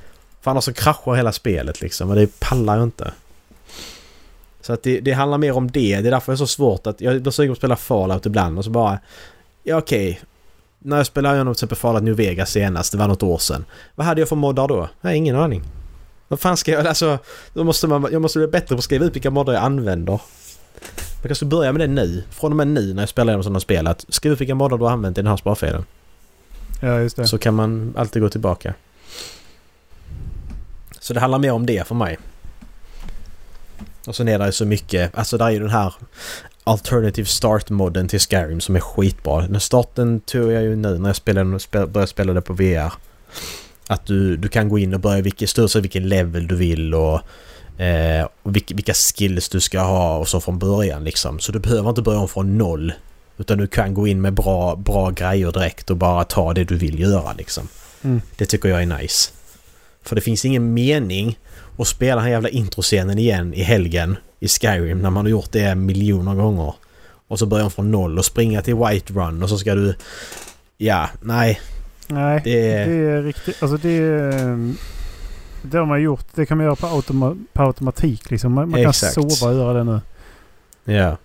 [0.40, 3.12] För annars så kraschar hela spelet liksom och det pallar jag inte.
[4.61, 6.00] Så att det, det handlar mer om det.
[6.00, 7.00] Det är därför det är så svårt att...
[7.00, 8.98] Jag blir sugen på att spela Fallout ibland och så bara...
[9.62, 10.20] Ja okej.
[10.78, 13.64] När jag spelade igenom till exempel Fallout New Vegas senast, det var något år sedan.
[13.94, 14.88] Vad hade jag för moddar då?
[15.00, 15.62] Jag har ingen aning.
[16.28, 16.87] Vad fan ska jag...
[16.87, 17.18] Alltså...
[17.54, 20.20] Då måste man, jag måste bli bättre på att skriva ut vilka moddar jag använder.
[21.22, 22.24] Jag kanske börja med det nu.
[22.31, 23.87] Från och med nu när jag spelar igenom sådana spel.
[23.87, 25.85] Att skriv vilka moddar du har använt i den här sparfilen.
[26.81, 27.26] ja, just det.
[27.26, 28.74] Så kan man alltid gå tillbaka.
[31.00, 32.18] Så det handlar mer om det för mig.
[34.07, 35.94] Och sen är det ju så mycket, alltså där är ju den här
[36.64, 39.40] Alternative Start-modden till Skyrim som är skitbra.
[39.40, 42.92] Den starten tog jag ju nu när jag spelade, spel, började spela det på VR.
[43.87, 47.20] Att du, du kan gå in och börja vilken, sig vilken level du vill och,
[47.86, 51.38] eh, vilka, skills du ska ha och så från början liksom.
[51.38, 52.92] Så du behöver inte börja om från noll.
[53.38, 56.76] Utan du kan gå in med bra, bra grejer direkt och bara ta det du
[56.76, 57.68] vill göra liksom.
[58.04, 58.20] Mm.
[58.36, 59.30] Det tycker jag är nice.
[60.02, 61.38] För det finns ingen mening
[61.78, 65.52] att spela den här jävla introscenen igen i helgen i Skyrim när man har gjort
[65.52, 66.74] det miljoner gånger.
[67.28, 69.94] Och så börjar man från noll och springa till White Run och så ska du...
[70.76, 71.60] Ja, nej.
[72.08, 73.62] Nej, Det det är- är, riktigt...
[73.62, 74.74] Alltså det är...
[75.62, 76.26] Det har man gjort.
[76.34, 78.52] Det kan man göra på, automa, på automatik liksom.
[78.52, 80.00] Man, man kan sova och göra det nu.
[80.94, 81.16] Ja.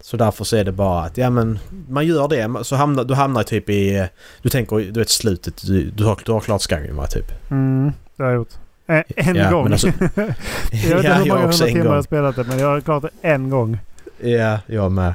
[0.00, 3.14] Så därför så är det bara att, ja men man gör det så hamnar du
[3.14, 4.08] hamnar typ i...
[4.42, 7.50] Du tänker, du vet slutet, du, du, har, du har klart Skyrim va typ?
[7.50, 8.52] Mm, det har jag gjort.
[8.86, 9.72] En, en Ja, gång.
[9.72, 12.02] alltså- jag vet inte ja, hur många hundra timmar jag har gång.
[12.02, 13.78] spelat det men jag har klarat det en gång.
[14.20, 15.14] Ja, jag med.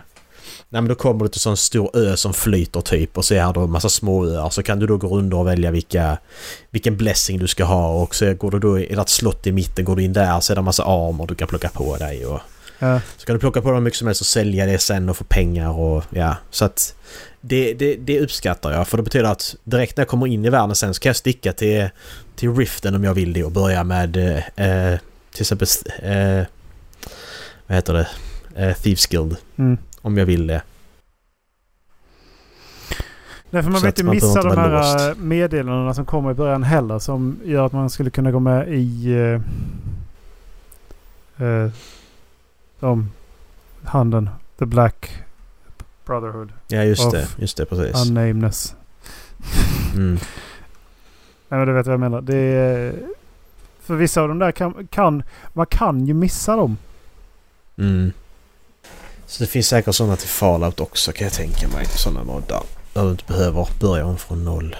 [0.70, 3.54] Nej men då kommer du till sån stor ö som flyter typ och så är
[3.54, 4.50] det en massa små öar.
[4.50, 6.18] Så kan du då gå runt och välja vilka,
[6.70, 9.86] vilken blessing du ska ha och så går du då i ett slott i mitten,
[9.86, 12.26] går du in där så är det en massa armor du kan plocka på dig
[12.26, 12.40] och
[12.84, 13.02] Ja.
[13.18, 15.18] så kan du plocka på dem hur mycket som helst och sälja det sen och
[15.18, 16.36] få pengar och ja.
[16.50, 16.96] Så att
[17.42, 20.50] det, det, det uppskattar jag för det betyder att direkt när jag kommer in i
[20.50, 21.90] världen sen så kan jag sticka till,
[22.36, 24.18] till Riften om jag vill det och börja med
[24.56, 25.00] eh,
[25.34, 25.68] till exempel
[26.02, 26.44] eh,
[27.68, 28.08] vad heter det?
[28.56, 29.78] Eh, Thieves Guild Mm.
[30.02, 30.62] Om jag vill det.
[33.50, 35.18] Nej, för man vill inte man missa de här låst.
[35.18, 38.68] äh, meddelandena som kommer i början heller som gör att man skulle kunna gå med
[38.70, 39.42] i uh,
[41.46, 41.72] uh,
[42.80, 43.12] de
[43.84, 44.30] handen.
[44.60, 45.24] The Black
[46.06, 46.50] Brotherhood.
[46.68, 48.08] Ja just det, just det precis.
[48.08, 48.76] Unnameness.
[49.96, 50.14] Mm.
[51.50, 52.22] Nej men du vet vad jag menar.
[52.22, 52.94] Det är,
[53.82, 55.24] för vissa av de där kan, kan...
[55.54, 56.78] Man kan ju missa dem.
[57.78, 58.12] Mm.
[59.32, 61.86] Så det finns säkert sådana till Fallout också kan jag tänka mig.
[61.86, 62.64] Sådana moddar.
[62.94, 64.76] Där du inte behöver börja om från noll.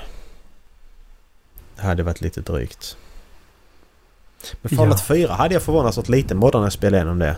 [1.76, 2.98] Det hade varit lite drygt.
[4.62, 5.06] Men Fallout Ja.
[5.16, 7.36] 4 hade jag förvånansvärt lite moddar när jag spelade igenom det.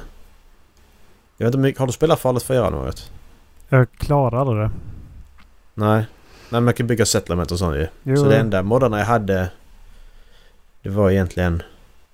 [1.37, 3.11] Jag vet inte, har du spelat Fallout 4 något?
[3.69, 4.71] Jag klarar aldrig det.
[5.73, 6.05] Nej.
[6.49, 7.87] Nej man kan bygga settlement och sånt ju.
[8.03, 9.49] Jo, Så det enda moddarna jag hade...
[10.81, 11.63] Det var egentligen...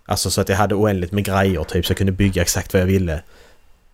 [0.06, 2.82] Alltså så att jag hade oändligt med grejer typ så jag kunde bygga exakt vad
[2.82, 3.22] jag ville.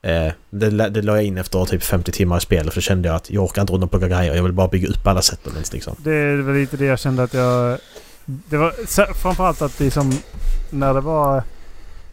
[0.06, 3.08] Eh, det, det la jag in efter typ 50 timmar i spelet för då kände
[3.08, 4.36] jag att jag orkar inte runt och plocka grejer.
[4.36, 5.96] Jag vill bara bygga upp alla settlements liksom.
[5.98, 7.78] Det väl lite det jag kände att jag...
[8.26, 8.72] Det var
[9.14, 10.12] framförallt att liksom
[10.70, 11.44] när det var...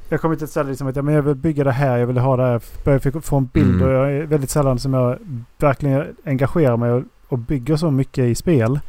[0.09, 2.07] Jag kom till ett ställe liksom att ja, men jag vill bygga det här, jag
[2.07, 2.61] vill ha det här.
[2.85, 3.83] Jag fick få en bild Mm.
[3.87, 5.19] och jag är väldigt sällan som jag
[5.59, 8.81] verkligen engagerar mig och, och bygger så mycket i spel.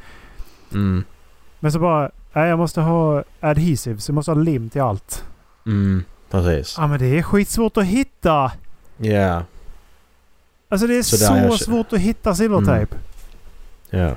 [0.71, 1.03] Mm.
[1.59, 5.23] Men så bara, nej jag måste ha adhesives, jag måste ha lim till allt.
[5.65, 6.03] Mm.
[6.31, 6.75] Precis.
[6.77, 8.51] Ja men det är skitsvårt att hitta!
[8.97, 9.43] Ja.
[10.69, 12.95] Alltså det är Så så, jag- svårt att hitta silvertejp.
[13.89, 14.15] Ja.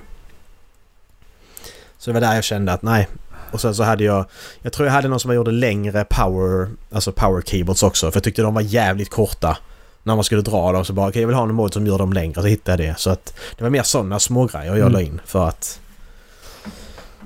[1.99, 3.09] Så det var där jag kände att nej.
[3.51, 4.25] Och sen så hade jag...
[4.63, 6.69] Jag tror jag hade någon som gjorde längre power...
[6.93, 8.11] Alltså power keyboards också.
[8.11, 9.59] För jag tyckte de var jävligt korta.
[10.03, 11.99] När man skulle dra dem så bara okej jag vill ha en mod som gör
[11.99, 12.99] dem längre så hittade jag det.
[13.01, 14.93] Så att det var mer sådana smågrejer jag Mm.
[14.93, 15.81] la in för att...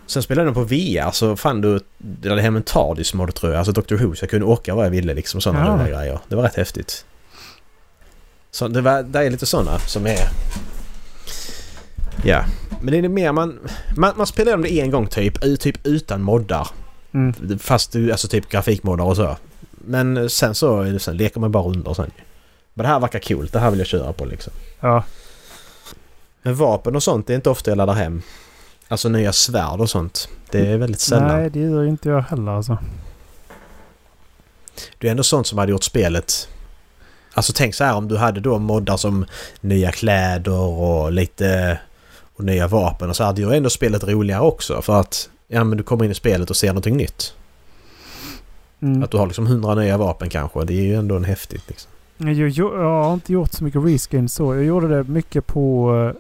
[0.07, 1.81] Sen spelade jag den på VR så fann du...
[1.99, 3.59] Det hade hem en TARDIS mod tror jag.
[3.59, 3.95] Alltså Dr.
[3.95, 5.97] Who så jag kunde åka vad jag ville liksom sådana Ja.
[5.99, 6.19] grejer.
[6.29, 7.05] Det var rätt häftigt.
[8.51, 10.29] Så det, var, det är lite sådana som är...
[12.25, 12.45] Ja.
[12.81, 13.59] Men det är mer man...
[13.97, 15.61] Man, man spelar dem det en gång typ.
[15.61, 16.69] Typ utan moddar.
[17.13, 17.59] Mm.
[17.59, 19.37] Fast du, alltså typ grafikmoddar och så.
[19.71, 22.11] Men sen så det, sen leker man bara under sen.
[22.75, 23.53] Men det här verkar coolt.
[23.53, 24.53] Det här vill jag köra på liksom.
[24.81, 25.05] Ja.
[26.43, 28.23] Men vapen och sånt det är inte ofta jag laddar hem.
[28.89, 30.29] Alltså nya svärd och sånt.
[30.51, 31.29] Det är väldigt sällan.
[31.29, 32.79] Nej, det gör inte jag heller alltså.
[34.99, 36.49] Det är ändå sånt som hade gjort spelet...
[37.41, 39.25] Alltså tänk så här om du hade då moddar som
[39.61, 41.79] nya kläder och lite...
[42.37, 45.31] Och nya vapen och så hade ju ändå spelet roligare också för att...
[45.49, 47.35] Ja men du kommer in i spelet och ser någonting nytt.
[48.83, 49.03] Mm.
[49.03, 50.65] Att du har liksom hundra nya vapen kanske.
[50.65, 51.91] Det är ju ändå en häftigt liksom.
[52.17, 54.55] Jag, jag, jag har inte gjort så mycket reskin så.
[54.55, 56.13] Jag gjorde det mycket på uh,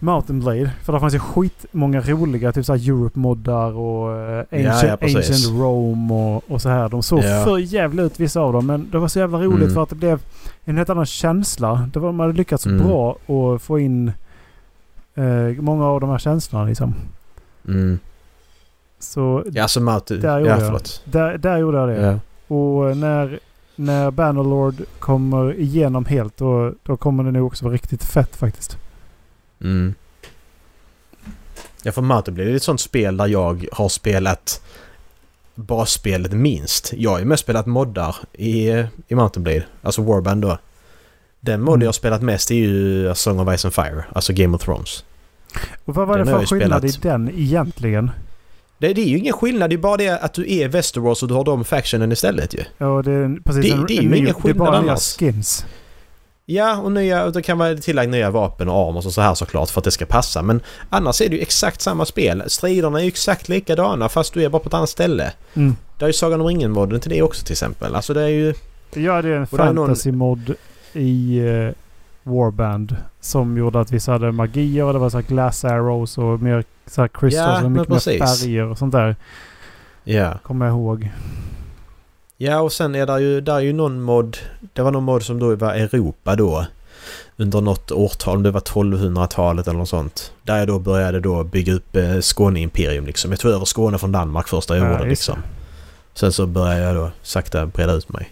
[0.00, 0.70] Mountain Blade.
[0.82, 5.16] För där fanns ju skitmånga roliga typ såhär Europe-moddar och uh, Ancient, ja, precis.
[5.30, 6.88] Ancient Rome och, och så här.
[6.88, 7.44] De såg Ja.
[7.44, 8.66] för jävla ut vissa av dem.
[8.66, 9.74] Men det var så jävla roligt Mm.
[9.74, 10.20] för att det blev
[10.64, 11.88] en helt annan känsla.
[11.92, 12.86] Det var, man hade lyckats så Mm.
[12.86, 14.12] bra att få in
[15.14, 16.94] eh, många av de här känslorna liksom.
[17.68, 17.98] Mm.
[18.98, 20.20] Så Ja, alltså Mountain...
[20.20, 20.80] Där gjorde Ja, jag.
[21.04, 22.00] där, där gjorde jag det.
[22.00, 22.18] Ja.
[22.56, 23.38] Och när,
[23.76, 28.78] när Bannerlord kommer igenom helt då, då kommer det nog också vara riktigt fett faktiskt.
[29.62, 29.94] Mm.
[31.82, 34.60] Ja, för Mountain blir det ett sånt spel där jag har spelat
[35.54, 36.92] basspelet minst.
[36.96, 38.68] Jag har ju mest spelat moddar i,
[39.08, 39.64] i Mountain Blade.
[39.82, 40.58] Alltså Warband då.
[41.40, 41.82] Den mod Mm.
[41.82, 44.04] jag har spelat mest är ju Song of Ice and Fire.
[44.12, 45.04] Alltså Game of Thrones.
[45.84, 47.04] Och vad var Den det för jag skillnad spelat.
[47.04, 48.10] i den egentligen?
[48.78, 49.70] Det, det är ju ingen skillnad.
[49.70, 52.60] Det är bara det att du är Westeros och du har de factionen istället ju.
[52.78, 54.58] Ja, det är precis Det- en, det är ju en ny, ingen Det är skillnad
[54.66, 55.16] bara nya annars.
[55.16, 55.66] skins.
[56.50, 59.70] Ja, och nya, det kan vara tillägg nya vapen och armor och så här såklart
[59.70, 60.42] för att det ska passa.
[60.42, 62.42] Men annars är det ju exakt samma spel.
[62.46, 65.32] Striderna är ju exakt likadana fast du är bara på ett annat ställe.
[65.54, 65.76] Mm.
[65.98, 67.94] Det är ju Sagan om ringen-modden till det också till exempel.
[67.94, 68.54] Alltså det är ju...
[68.94, 70.54] Ja, det är en fantasy-mod
[70.92, 71.72] i uh,
[72.22, 72.96] Warband.
[73.20, 76.64] Som gjorde att vissa hade magier och det var så här glass arrows och mer
[76.86, 79.16] så här crystals Ja, och mycket mer färger och sånt där.
[80.04, 80.38] Ja.
[80.42, 81.10] Kommer jag ihåg.
[82.40, 84.36] Ja och sen är det ju, där är ju någon mod...
[84.72, 86.66] Det var någon mod som då var Europa då.
[87.36, 90.32] Under något årtal, om det var 1200-talet eller något sånt.
[90.42, 93.30] Där jag då började då bygga upp eh, Skåne-imperium liksom.
[93.30, 95.38] Jag tog över Skåne från Danmark första jag Ja, gjorde liksom.
[96.14, 98.30] Sen så började jag då sakta breda ut mig.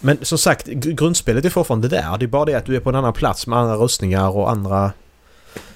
[0.00, 2.18] Men som sagt, gr- grundspelet är fortfarande där.
[2.18, 4.50] Det är bara det att du är på en annan plats med andra rustningar och
[4.50, 4.92] andra...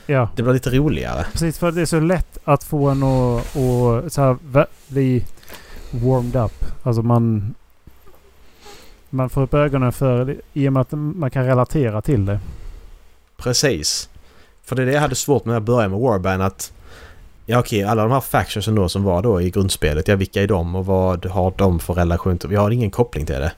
[0.06, 1.26] Ja, Det blir lite roligare.
[1.32, 1.58] precis.
[1.58, 5.24] För det är så lätt att få en att, att så här, vä- bli
[5.94, 6.64] warmed up.
[6.82, 7.54] Alltså man...
[9.10, 12.40] Man får upp ögonen för det i och med att man kan relatera till det.
[13.36, 14.08] Precis.
[14.62, 16.72] För det är det jag hade svårt med att börja med Warband att...
[17.46, 20.08] Ja okej, alla de här factionsen då som var då i grundspelet.
[20.08, 22.48] Ja vilka är de och vad har de för relation till...
[22.48, 23.52] Vi har ingen koppling till det.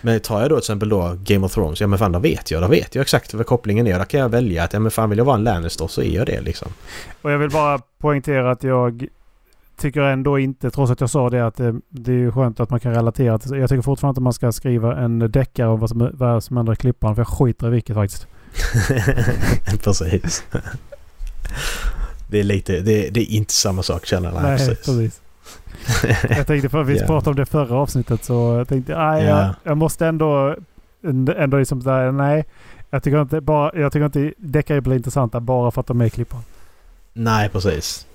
[0.00, 1.80] Men tar jag då till exempel då Game of Thrones.
[1.80, 2.62] Ja men fan då vet jag.
[2.62, 3.98] Då vet jag exakt vad kopplingen är.
[3.98, 6.14] Där kan jag välja att ja men fan vill jag vara en Lannister så är
[6.14, 6.68] jag det liksom.
[7.22, 9.06] Och jag vill bara poängtera att jag
[9.82, 12.80] tycker ändå inte, trots att jag sa det, att det, det är skönt att man
[12.80, 16.10] kan relatera till Jag tycker fortfarande att man ska skriva en deckare om vad som,
[16.12, 17.14] vad som händer i klippan.
[17.14, 18.26] För jag skiter i vilket faktiskt.
[19.84, 20.44] precis.
[22.28, 22.80] Det är lite...
[22.80, 24.42] Det, det är inte samma sak känner jag.
[24.42, 24.86] Nej, precis.
[24.86, 25.20] precis.
[26.36, 29.38] Jag tänkte, för vi pratade om det förra avsnittet så jag tänkte, nej, Ja.
[29.38, 30.56] jag, jag måste ändå,
[31.36, 32.44] ändå liksom där, nej.
[32.90, 36.04] Jag tycker inte bara, jag tycker inte deckare blir intressanta bara för att de är
[36.04, 36.40] i klippan.
[37.12, 38.06] Nej, precis.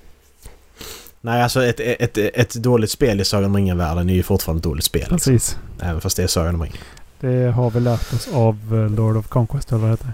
[1.27, 4.63] Nej, alltså ett, ett, ett dåligt spel i Sagan om ringen-världen är ju fortfarande ett
[4.63, 5.01] dåligt spel.
[5.11, 5.17] Liksom.
[5.33, 5.57] Precis.
[5.81, 6.77] Även fast det är Sagan om ringen.
[7.19, 10.11] Det har vi lärt oss av eh, Lord of Conquest eller vad det heter.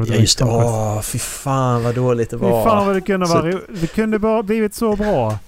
[0.00, 0.44] Of the Ja just det.
[0.44, 0.68] Conquest.
[0.74, 2.64] Åh, fy fan vad dåligt det Fy var.
[2.64, 5.38] fan vad det kunde Så- vara Det kunde bara blivit så bra.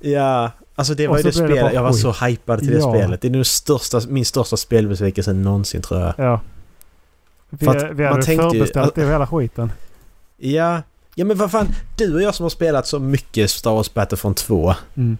[0.00, 1.60] Ja, alltså det var ju det det spelet.
[1.62, 2.00] bara Jag var skit.
[2.02, 2.92] så hypad till det Ja.
[2.94, 3.20] spelet.
[3.20, 6.14] Det är nog största, min största spelbesvikelse någonsin tror jag.
[6.18, 6.40] Ja.
[7.50, 9.72] Vi, För att vi man hade tänkte ju- förbeställt det hela skiten.
[10.36, 10.82] Ja.
[11.18, 11.68] Ja men vad fan.
[11.96, 14.74] Du och jag som har spelat så mycket Star Wars Battlefront 2.
[14.96, 15.16] Mm.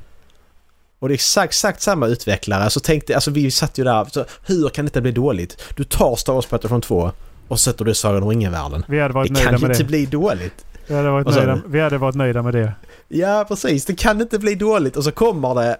[0.98, 2.70] Och det är exakt, exakt samma utvecklare.
[2.70, 4.04] Så tänkte, alltså vi satt ju där.
[4.12, 5.62] Så, hur kan detta bli dåligt?
[5.76, 7.11] Du tar Star Wars Battlefront 2
[7.48, 8.85] och sätter det i Sagan om ringen-världen.
[8.88, 9.88] Vi hade varit Det nöjda kan med inte det.
[9.88, 10.64] bli dåligt.
[10.87, 12.72] Vi hade, varit sa nöjda, vi hade varit nöjda med det.
[13.09, 13.85] Ja, precis.
[13.85, 14.96] Det kan inte bli dåligt.
[14.96, 15.76] Och så kommer det.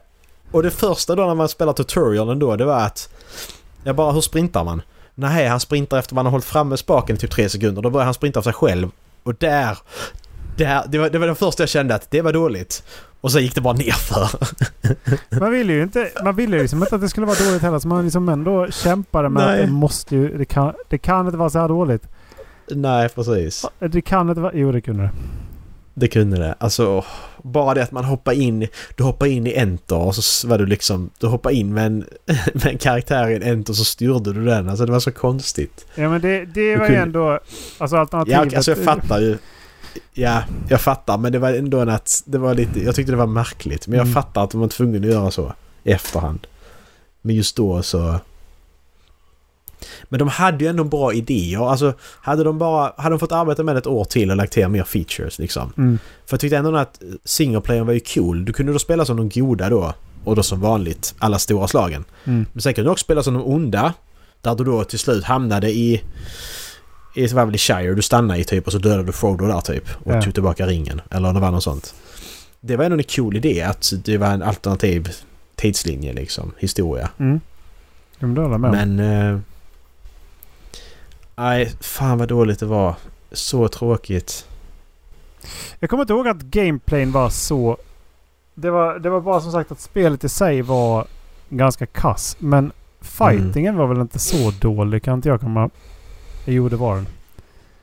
[0.51, 3.09] Och det första då när man spelar tutorialen då, det var att...
[3.85, 4.83] Jag bara, hur sprintar man?
[5.15, 7.83] Nej, han sprintar efter man har hållit framme spaken i typ tre sekunder.
[7.83, 8.89] Då börjar han sprinta av sig själv.
[9.27, 9.79] Och där...
[10.57, 12.83] där det, var, det var det första jag kände att det var dåligt.
[13.21, 14.29] Och sen gick det bara nerför.
[15.41, 17.79] Man ville ju inte, man ville ju liksom inte att det skulle vara dåligt heller.
[17.79, 19.61] Så man liksom ändå kämpade med Nej.
[19.61, 20.39] att det måste ju...
[20.39, 22.03] Det kan, det kan inte vara så här dåligt.
[22.71, 23.65] Nej, precis.
[23.79, 24.53] Det kan inte vara...
[24.55, 25.11] Jo, det kunde det.
[25.99, 26.55] Det kunde det.
[26.59, 27.05] Alltså,
[27.43, 28.67] bara det att man hoppar in...
[28.97, 31.11] Du hoppar in i Enter och så var du liksom...
[31.19, 31.97] Du hoppar in med en,
[32.55, 34.69] med en karaktär i en Enter så styrde du den.
[34.69, 35.87] Alltså det var så konstigt.
[35.95, 37.41] Ja, men det, det var ju ändå...
[37.79, 38.53] Alltså alternativet...
[38.53, 39.39] Ja, alltså jag fattar ju.
[40.13, 41.19] Ja, jag fattar.
[41.19, 42.23] Men det var ändå en att...
[42.27, 42.85] Det var lite...
[42.85, 43.87] Jag tyckte det var märkligt.
[43.89, 44.15] Men jag Mm.
[44.15, 45.53] fattar att de var tvungna att göra så.
[45.85, 46.47] I efterhand.
[47.23, 48.21] Men just då så...
[50.09, 51.71] Men de hade ju ändå bra idéer.
[51.71, 52.93] Alltså, hade de bara...
[52.97, 55.73] Hade de fått arbeta med det ett år till och lagt till mer features liksom.
[55.77, 55.99] Mm.
[56.27, 58.45] För jag tyckte ändå att singleplayern var ju cool.
[58.45, 59.93] Du kunde då spela som de goda då.
[60.25, 62.05] Och då som vanligt, alla stora slagen.
[62.25, 62.47] Mm.
[62.53, 63.93] Men sen kunde du också spela som de onda.
[64.41, 66.03] Där du då till slut hamnade i...
[67.15, 69.47] I det var väl i Shire du stannade i typ och så dödade du Frodo
[69.47, 69.85] där typ.
[70.05, 70.23] Och Ja.
[70.23, 71.01] tog tillbaka ringen.
[71.11, 71.95] Eller det var något sånt.
[72.61, 75.09] Det var ändå en cool idé att det var en alternativ
[75.55, 76.53] tidslinje liksom.
[76.59, 77.09] Historia.
[77.19, 77.41] Mm.
[78.19, 78.97] Jo, men det håller jag med om.
[78.97, 79.35] Men...
[79.35, 79.41] eh,
[81.37, 82.95] Nej, fan vad dåligt det var.
[83.33, 84.47] Så tråkigt.
[85.81, 87.77] Jag kommer inte ihåg att gameplayn var så...
[88.55, 91.07] Det var, det var bara som sagt att spelet i sig var
[91.49, 92.37] ganska kass.
[92.39, 95.71] Men fightingen var väl inte så dålig kan inte jag komma...
[96.45, 97.07] Jo, det var den.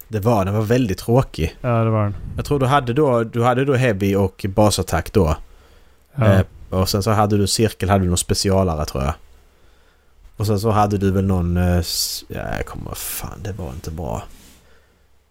[0.08, 1.56] Det var, den var väldigt tråkig.
[1.62, 2.16] Ja, det var den.
[2.36, 5.38] Jag tror du hade då, du hade då heavy och basattack då.
[6.16, 6.26] Ja.
[6.26, 9.14] Eh, och sen så hade du cirkel, hade du någon specialare tror jag.
[10.38, 11.58] Och sen så hade du väl någon...
[11.58, 11.82] Eh,
[12.28, 12.96] ja, jag kommer...
[12.96, 14.24] Fan, det var inte bra.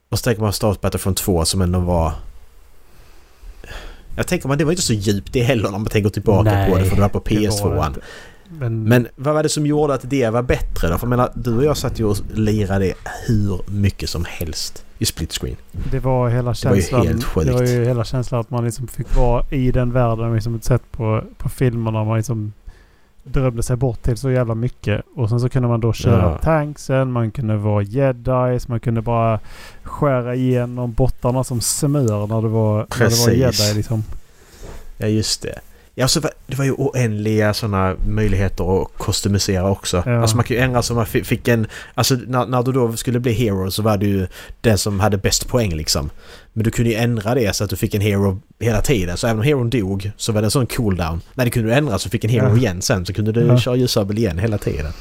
[0.09, 2.13] Och så tänker man Star Wars Battlefront 2 som ändå var...
[4.17, 6.71] Jag tänker man det var inte så djupt det heller när man tänker tillbaka Nej,
[6.71, 7.87] på det för det var på det var PS2.
[7.87, 8.01] inte.
[8.59, 10.99] Men, Men vad var det som gjorde att det var bättre då?
[10.99, 12.95] För jag menar, du och jag satt ju och lirade
[13.27, 15.57] hur mycket som helst i split screen.
[15.91, 17.07] det var hela Det var ju känslan.
[17.07, 17.47] helt sjukt.
[17.47, 20.35] det var ju hela känslan att man liksom fick vara i den världen.
[20.35, 22.05] Liksom sett på, på filmerna.
[22.05, 22.53] Man liksom
[23.25, 25.03] drömde sig bort till så jävla mycket.
[25.15, 26.39] Och sen så kunde man då köra Ja.
[26.39, 27.13] tanksen.
[27.13, 28.69] Man kunde vara jedis.
[28.69, 29.41] Man kunde bara
[29.83, 34.05] skära igenom bottarna som smör när det var, när det var jedi liksom.
[34.99, 35.59] Ja, just det.
[35.95, 40.03] Ja, så var- det var ju oändliga sådana möjligheter att kostymisera också.
[40.07, 40.21] Ja.
[40.21, 41.67] Alltså man kan ju ändra så man fi- fick en...
[41.95, 44.27] Alltså när, när du då skulle bli hero så var det ju
[44.61, 46.11] den som hade bäst poäng liksom.
[46.53, 49.17] Men du kunde ju ändra det så att du fick en hero hela tiden.
[49.17, 51.21] Så även om heron dog så var det en sån cooldown.
[51.35, 52.57] Nej, det kunde du ändra så fick en hero Ja.
[52.57, 53.07] igen sen.
[53.07, 53.59] Så kunde du Ja.
[53.59, 54.93] köra ljussabel igen hela tiden.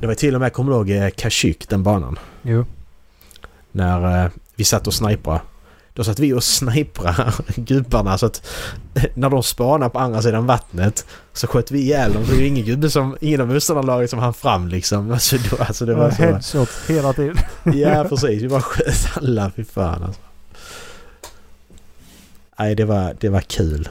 [0.00, 2.18] Det var till och med, kommer du ihåg eh, Kashyyyk, den banan?
[2.42, 2.66] Jo.
[3.72, 5.40] när eh, vi satt och sniprade.
[5.94, 8.48] Då satt vi och sniprade gubbarna så att
[9.14, 12.22] när de spanade på andra sidan vattnet så sköt vi ihjäl dem.
[12.28, 15.12] Det var ingen gubbe som, ingen av motståndarlaget som han fram liksom.
[15.12, 16.22] Alltså, då, alltså det var så...
[16.22, 17.36] headshots hela tiden.
[17.74, 19.50] Ja precis, vi bara sköt alla.
[19.56, 20.20] Fy fan alltså.
[22.58, 23.88] Nej det var, det var kul.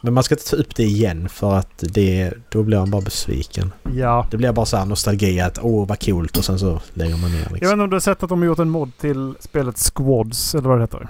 [0.00, 3.02] Men man ska inte ta upp det igen för att det, då blir man bara
[3.02, 3.72] besviken.
[3.94, 4.26] ja.
[4.30, 7.30] Det blir bara så här nostalgi att åh vad coolt och sen så lägger man
[7.30, 7.72] ner Jag vet liksom.
[7.72, 10.68] inte om du har sett att de har gjort en mod till spelet Squads eller
[10.68, 11.08] vad det heter.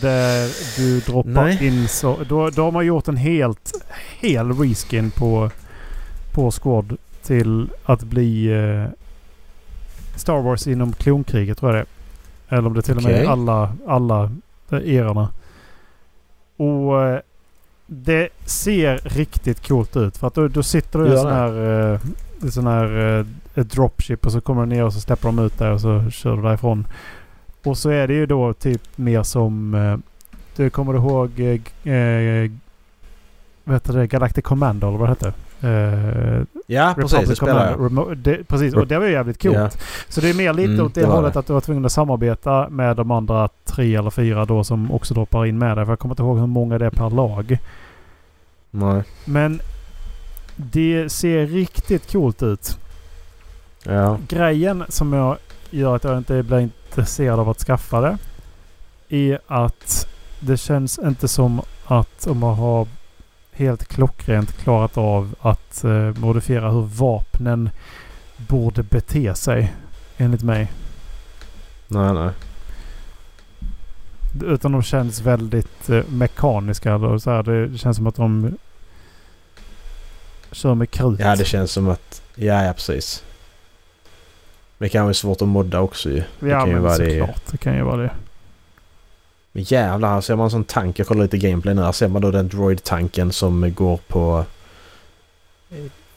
[0.00, 1.66] Där du droppar Nej.
[1.66, 2.18] in så...
[2.28, 3.72] Då, då har man gjort en helt...
[4.20, 5.50] Hel reskin på,
[6.34, 8.84] på Squad till att bli eh,
[10.16, 11.86] Star Wars inom klonkriget tror jag det
[12.48, 12.58] är.
[12.58, 14.30] Eller om det till och med är alla, alla
[14.70, 15.28] erorna.
[16.56, 17.20] Och eh,
[17.92, 20.16] det ser riktigt coolt ut.
[20.16, 22.00] För att då, då sitter du i en sån här, eh,
[22.42, 23.18] en sån här
[23.54, 26.10] eh, dropship och så kommer du ner och så släpper de ut där och så
[26.10, 26.86] kör du därifrån.
[27.64, 29.74] Och så är det ju då typ mer som...
[29.74, 29.96] Eh,
[30.56, 31.40] du kommer du ihåg...
[31.40, 32.50] Eh,
[33.64, 34.06] vad heter det?
[34.06, 35.32] Galactic Commando eller vad det hette?
[35.62, 38.16] Eh, Ja precis, det spelar jag.
[38.18, 39.56] Det, precis, och det var ju jävligt coolt.
[39.56, 39.70] Ja.
[40.08, 41.38] Så det är mer lite Mm, åt det, det hållet det.
[41.38, 45.14] att du var tvungen att samarbeta med de andra tre eller fyra då som också
[45.14, 45.84] droppar in med dig.
[45.84, 47.58] För jag kommer inte ihåg hur många det är per lag.
[48.70, 49.02] Nej.
[49.24, 49.60] Men
[50.56, 52.78] det ser riktigt coolt ut.
[53.84, 54.18] Ja.
[54.28, 55.36] Grejen som jag
[55.70, 58.18] gör att jag inte blir intresserad av att skaffa det.
[59.08, 60.06] Är att
[60.40, 62.86] det känns inte som att om man har
[63.52, 67.70] helt klockrent klarat av att eh, modifiera hur vapnen
[68.36, 69.74] borde bete sig.
[70.16, 70.72] Enligt mig.
[71.88, 72.30] Nej nej.
[74.44, 76.94] Utan de känns väldigt eh, mekaniska.
[76.94, 77.42] Eller så här.
[77.42, 78.58] Det känns som att de
[80.52, 81.20] kör med krut.
[81.20, 82.22] Ja det känns som att...
[82.34, 83.24] Ja ja precis.
[84.78, 86.22] Men det kan vara svårt att modda också ju.
[86.40, 87.18] Det ja kan ju men vara det.
[87.18, 87.42] såklart.
[87.50, 88.10] Det kan ju vara det.
[89.52, 90.98] Men jävlar, här ser man en sån tank.
[90.98, 91.82] Jag kollar lite gameplay nu.
[91.82, 94.44] Här ser man då den droid-tanken som går på...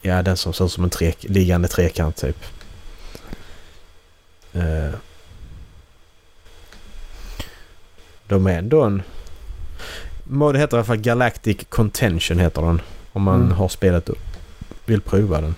[0.02, 2.44] Ja, den som ser ut som en tre, liggande trekant typ.
[4.52, 4.90] Eh.
[8.28, 9.02] De är ändå en...
[10.52, 12.80] Det heter i alla fall Galactic Contention heter den.
[13.12, 13.52] Om man Mm.
[13.52, 14.16] har spelat och
[14.84, 15.54] vill prova den.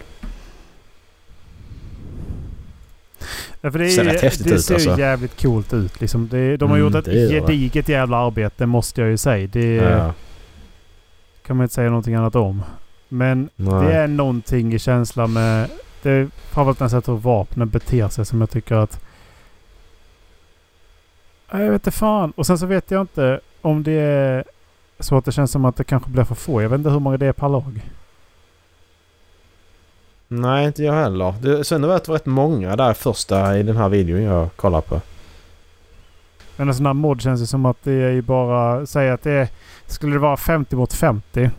[3.60, 5.00] Ja, för det, Ser rätt häftigt det ut, ser ju alltså.
[5.00, 6.00] jävligt coolt ut.
[6.00, 6.28] Liksom.
[6.28, 7.28] Det, de har Mm, gjort ett det.
[7.30, 9.46] gediget jävla arbete måste jag ju säga.
[9.52, 10.12] Det Ja.
[11.46, 12.62] kan man inte säga någonting annat om.
[13.08, 13.86] Men Nej.
[13.86, 15.70] det är någonting i känslan med...
[16.02, 19.00] Det är framförallt när jag sätter hur vapnen beter sig som jag tycker att...
[21.50, 22.30] Ja, Jag vet inte fan.
[22.36, 24.44] Och sen så vet jag inte om det är
[25.00, 26.62] så att det känns som att det kanske blir för få.
[26.62, 27.80] Jag vet inte hur många det är per lag.
[30.28, 31.34] Nej, inte jag heller.
[31.42, 35.00] Det, sen det varit rätt många där första i den här videon jag kollar på.
[36.56, 38.86] Men en sån här mod känns det som att det är ju bara...
[38.86, 39.48] Säg att det är...
[39.86, 41.50] Skulle det vara 50 mot 50.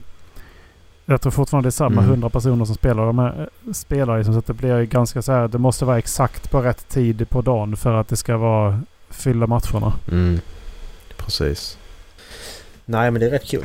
[1.05, 2.05] Jag tror fortfarande det är samma Mm.
[2.09, 3.05] 100 personer som spelar.
[3.05, 5.47] De här, eh, spelar liksom, så att det blir ju ganska så här...
[5.47, 8.81] Det måste vara exakt på rätt tid på dagen för att det ska vara...
[9.09, 9.93] Fylla matcherna.
[10.11, 10.39] Mm.
[11.17, 11.77] Precis.
[12.85, 13.63] Nej, men det är rätt kul.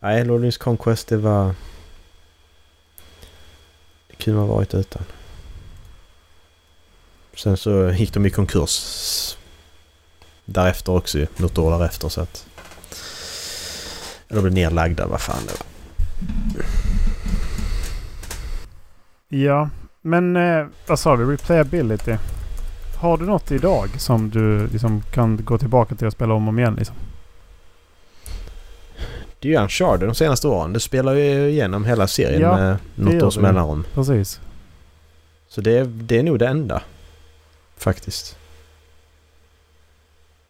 [0.00, 1.54] Nej, Lordings Conquest det var...
[4.26, 5.02] Kunde man varit utan.
[7.34, 9.36] Sen så gick de i konkurs
[10.44, 11.26] därefter också ju.
[11.36, 12.46] Något år därefter så att...
[14.28, 15.66] Eller blev nedlagda, vad fan det var.
[19.28, 19.70] Ja,
[20.02, 21.24] men eh, vad sa vi?
[21.24, 22.16] Replayability.
[22.96, 26.48] Har du något idag som du liksom kan gå tillbaka till och spela om och
[26.48, 26.74] om igen?
[26.74, 26.96] Liksom?
[29.38, 30.72] Det är ju Uncharted de senaste åren.
[30.72, 33.86] Du spelar ju igenom hela serien Ja, med något års mellanrum.
[33.94, 34.40] Precis.
[35.48, 36.82] Så det är, det är nog det enda.
[37.76, 38.36] Faktiskt.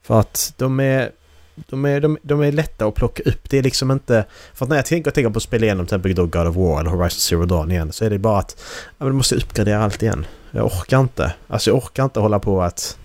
[0.02, 1.10] För att de är,
[1.54, 3.50] de är, de, de är lätta att plocka upp.
[3.50, 4.24] Det är liksom inte...
[4.54, 6.56] För att när jag tänker, tänker på att spela igenom till exempel då God of
[6.56, 8.56] War eller Horizon Zero Dawn igen så är det bara att
[8.88, 10.26] ja, men du måste uppgradera allt igen.
[10.50, 11.34] Jag orkar inte.
[11.48, 12.98] Alltså jag orkar inte hålla på att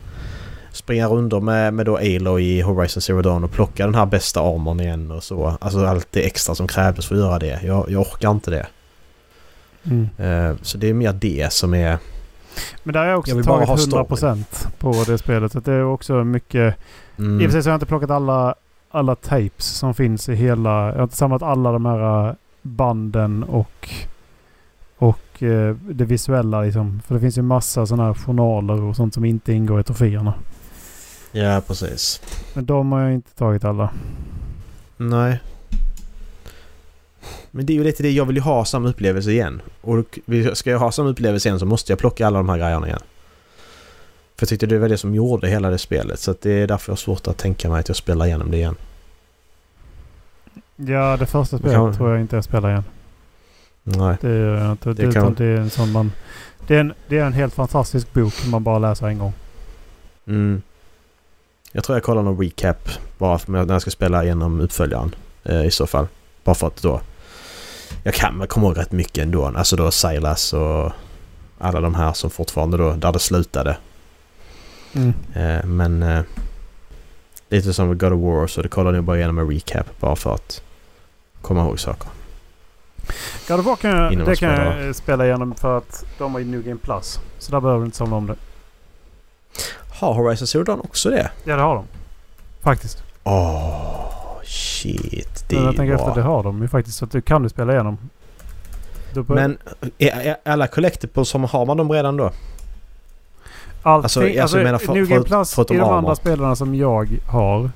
[0.71, 4.41] springa runder med, med då Aloy i Horizon Zero Dawn och plocka den här bästa
[4.41, 5.57] armorn igen och så.
[5.61, 7.59] Alltså allt det extra som krävdes för att göra det.
[7.63, 8.67] Jag, jag orkar inte det.
[9.83, 10.09] Mm.
[10.17, 11.97] Eh, så det är mer det som är...
[12.83, 14.43] Men där har jag också Jag tagit ha 100%
[14.79, 15.51] på det spelet.
[15.51, 16.75] Så det är också mycket...
[17.17, 18.55] Mm, I och för sig så har jag inte plockat alla,
[18.91, 20.87] alla tapes som finns i hela...
[20.87, 23.89] Jag har inte samlat alla de här äh, banden och...
[24.97, 27.01] Och eh, det visuella liksom.
[27.07, 30.33] För det finns ju massa sådana här journaler och sånt som inte ingår i troféerna.
[31.31, 32.21] Ja, precis.
[32.53, 33.89] Men de har jag inte tagit alla.
[34.97, 35.39] Nej.
[37.51, 39.61] Men det är ju lite det, jag vill ju ha samma upplevelse igen.
[39.81, 40.19] Och
[40.53, 43.01] ska jag ha samma upplevelse igen så måste jag plocka alla de här grejerna igen.
[44.35, 46.19] För jag tyckte det var det som gjorde hela det spelet.
[46.19, 48.57] Så det är därför jag har svårt att tänka mig att jag spelar igenom det
[48.57, 48.75] igen.
[50.75, 52.83] Ja, det första spelet kan- tror jag inte jag spelar igen.
[53.83, 54.17] Nej.
[54.21, 54.93] Det gör jag inte.
[54.93, 56.11] Det kan- det är en sån man...
[56.67, 59.33] Det är en, det är en helt fantastisk bok man bara läser en gång.
[60.27, 60.61] Mm.
[61.71, 65.15] Jag tror jag kollar någon recap bara för när jag ska spela igenom uppföljaren.
[65.43, 66.07] Eh, I så fall.
[66.43, 67.01] Bara för att då...
[68.03, 69.45] Jag kan väl komma ihåg rätt mycket ändå.
[69.45, 70.91] Alltså då Silas och
[71.59, 73.77] alla de här som fortfarande då, där det slutade.
[74.93, 75.13] Mm.
[75.33, 76.21] Eh, men eh,
[77.49, 80.15] lite som med God of War så det kollar jag bara igenom en recap bara
[80.15, 80.63] för att
[81.41, 82.09] komma ihåg saker.
[83.47, 86.45] God of War kan jag, det kan jag spela igenom för att de har ju
[86.45, 87.19] New Game Plus.
[87.39, 88.35] Så där behöver du inte samla om det.
[90.01, 91.31] Har Horizon Zero Dawn också det?
[91.43, 91.85] Ja, det har de.
[92.61, 93.03] Faktiskt.
[93.23, 95.45] Åh, shit.
[95.49, 96.97] Det Men jag tänker efter, det har de ju faktiskt.
[96.97, 97.97] Så att du kan du spela igenom.
[99.13, 99.57] Du bör- Men
[99.97, 102.31] är, är alla collectibles som har man dem redan då?
[103.83, 105.97] Allting, alltså, alltså, alltså, jag menar för- New Game Plus i de armor.
[105.97, 107.69] andra spelarna som jag har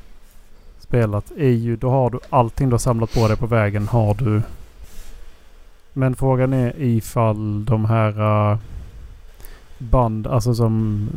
[0.79, 1.75] spelat är ju...
[1.75, 4.41] Då har du allting du har samlat på dig på vägen har du.
[5.93, 8.21] Men frågan är ifall de här
[8.51, 8.57] uh,
[9.77, 11.09] band, alltså som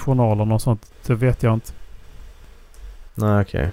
[0.00, 0.86] journalerna och sånt.
[1.06, 1.72] Det vet jag inte.
[3.14, 3.70] Nej, okej.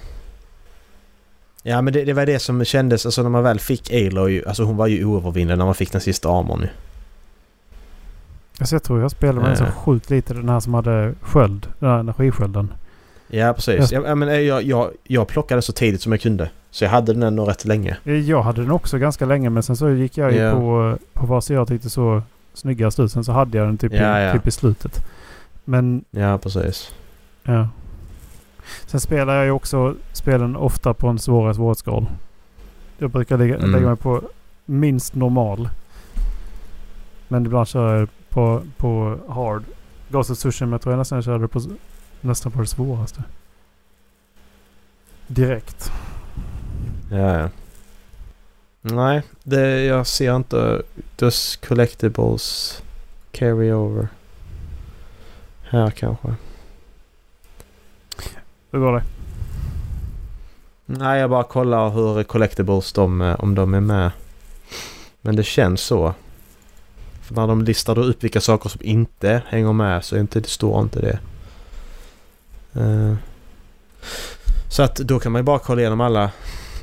[1.63, 4.63] Ja, men det, det var det som kändes, alltså när man väl fick Aloy, alltså
[4.63, 6.67] hon var ju oövervinnlig när man fick den sista armorn ju.
[8.59, 9.71] Alltså jag tror jag spelade med en så Eh.
[9.71, 10.33] sjukt lite.
[10.33, 11.67] Den här som hade sköld.
[11.79, 12.73] Den här energiskölden.
[13.27, 13.91] Ja, precis.
[13.91, 16.49] Ja, ja, men eh, jag, jag, jag plockade så tidigt som jag kunde.
[16.71, 17.97] Så jag hade den ändå rätt länge.
[18.03, 20.51] Jag hade den också ganska länge men sen så gick jag ju Ja.
[20.51, 22.21] på, på vad jag tyckte så
[22.53, 23.11] snyggast ut.
[23.11, 24.33] Sen så hade jag den typ, Ja, i, ja.
[24.33, 25.05] typ i slutet.
[25.65, 26.93] Men Ja, precis.
[27.43, 27.69] ja.
[28.85, 32.05] Sen spelar jag ju också spelen ofta på en svårare svårighetsgrad.
[32.97, 33.71] Jag brukar lägga, Mm.
[33.71, 34.21] lägga mig på
[34.65, 35.69] minst normal.
[37.27, 39.63] Men ibland kör jag på, på hard.
[40.09, 41.61] Ghost of Tsushima tror jag nästan jag körde på,
[42.21, 43.23] nästan på det svåraste.
[45.27, 45.91] Direkt.
[47.11, 47.49] Ja, ja.
[48.81, 50.81] Nej, det, jag ser inte
[51.15, 52.81] Does Collectibles
[53.31, 54.07] Carry Over.
[55.73, 56.27] Här kanske.
[58.71, 59.03] Hur går det?
[60.85, 64.11] Nej, jag bara kollar hur collectibles de, eh, om de är med.
[65.21, 66.13] Men det känns så.
[67.21, 70.49] För när de listar upp vilka saker som inte hänger med så är inte, det
[70.49, 71.19] står inte det.
[72.81, 73.15] Eh,
[74.69, 76.31] så att då kan man ju bara kolla igenom alla,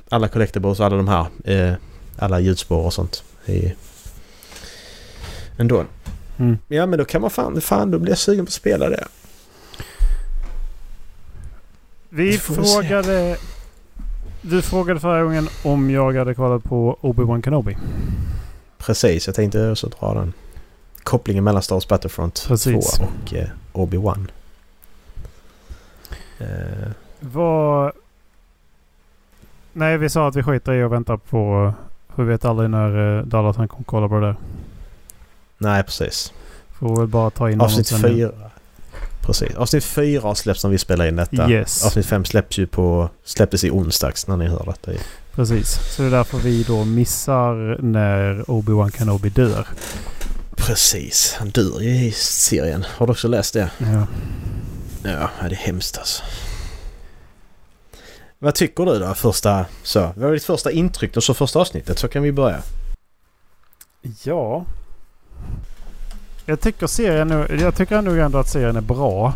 [0.08, 1.26] alla collectibles och alla de här.
[1.44, 1.74] eh,
[2.18, 3.24] alla ljudspår och sånt.
[3.46, 3.74] I,
[5.58, 5.84] ändå.
[6.40, 6.58] Mm.
[6.68, 9.04] Ja men då kan man fan, fan då blir jag sugen på att spela det.
[12.08, 13.36] Vi frågade...
[14.42, 17.76] Du frågade förra gången om jag hade kollat på Obi-Wan Kenobi.
[18.78, 20.32] Precis, jag tänkte också dra den.
[21.02, 22.90] Kopplingen mellan Star Wars Battlefront Precis.
[22.94, 24.30] 2 och eh, Obi-Wan.
[26.38, 27.92] Eh, Vad...
[29.72, 31.72] Nej, vi sa att vi skiter i och väntar på...
[32.14, 34.36] För vi vet aldrig när uh, Dallas han kommer kolla på det där.
[35.60, 36.32] Nej, precis.
[36.78, 37.88] Får väl bara ta in Avsnitt.
[37.88, 38.30] 4.
[39.20, 39.54] Precis.
[39.54, 41.50] Avsnitt 4 har släppts när vi spelar in detta.
[41.50, 41.84] Yes.
[41.84, 45.02] Avsnitt 5 släpps ju på, släpptes i onsdags när ni hör detta.
[45.32, 45.78] Precis.
[45.96, 49.66] Så det är därför vi då missar när Obi-Wan Kenobi dör.
[50.56, 51.36] Precis.
[51.38, 52.84] Han dör ju i serien.
[52.96, 53.70] Har du också läst det?
[53.78, 54.06] Ja.
[55.02, 56.22] Ja, det är hemskt alltså.
[58.38, 59.66] Vad tycker du då första...
[59.82, 61.98] Så, vad var ditt första intryck då så första avsnittet?
[61.98, 62.62] Så kan vi börja.
[64.22, 64.64] Ja.
[66.46, 69.34] Jag tycker serien nu, Jag tycker nog ändå att serien är bra.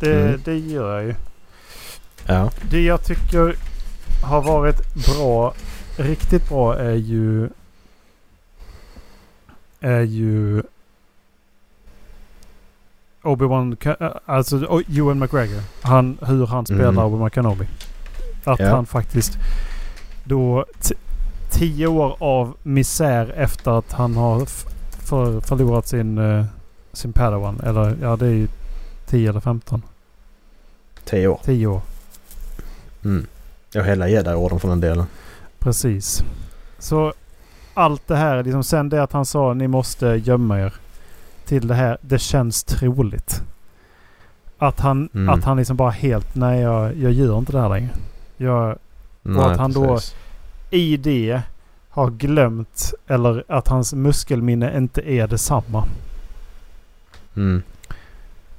[0.00, 0.40] Det, Mm.
[0.44, 1.14] det gör jag ju.
[2.26, 2.50] Ja.
[2.70, 3.56] Det jag tycker
[4.22, 5.54] har varit bra,
[5.96, 7.48] riktigt bra är ju...
[9.80, 10.62] Är ju...
[13.22, 15.62] Obi-Wan, äh, alltså Ewan McGregor.
[15.82, 17.04] Han, hur han spelar Mm.
[17.04, 17.66] Obi-Wan Kenobi.
[18.44, 18.68] Att Ja.
[18.70, 19.38] han faktiskt
[20.24, 20.64] då
[21.50, 24.46] tio år av misär efter att han har
[25.04, 26.44] för, förlorat sin, eh,
[26.92, 27.60] sin Padawan.
[27.60, 28.48] Eller ja, det är ju
[29.06, 29.82] 10 eller 15.
[31.04, 31.40] 10 år.
[31.44, 31.80] 10 år.
[33.04, 33.26] Mm.
[33.72, 35.06] Ja, hela Jedi-orden från den delen.
[35.58, 36.24] Precis.
[36.78, 37.12] Så
[37.74, 40.74] allt det här, liksom sen det att han sa ni måste gömma er.
[41.44, 43.42] Till det här, det känns troligt.
[44.58, 45.28] Att han, Mm.
[45.28, 47.90] att han liksom bara helt, nej jag, jag gör inte det här längre.
[48.36, 48.78] Jag,
[49.22, 50.14] Nej, att han då- precis.
[50.70, 51.42] i det
[51.94, 55.84] har glömt eller att hans muskelminne inte är detsamma.
[57.36, 57.62] Mm.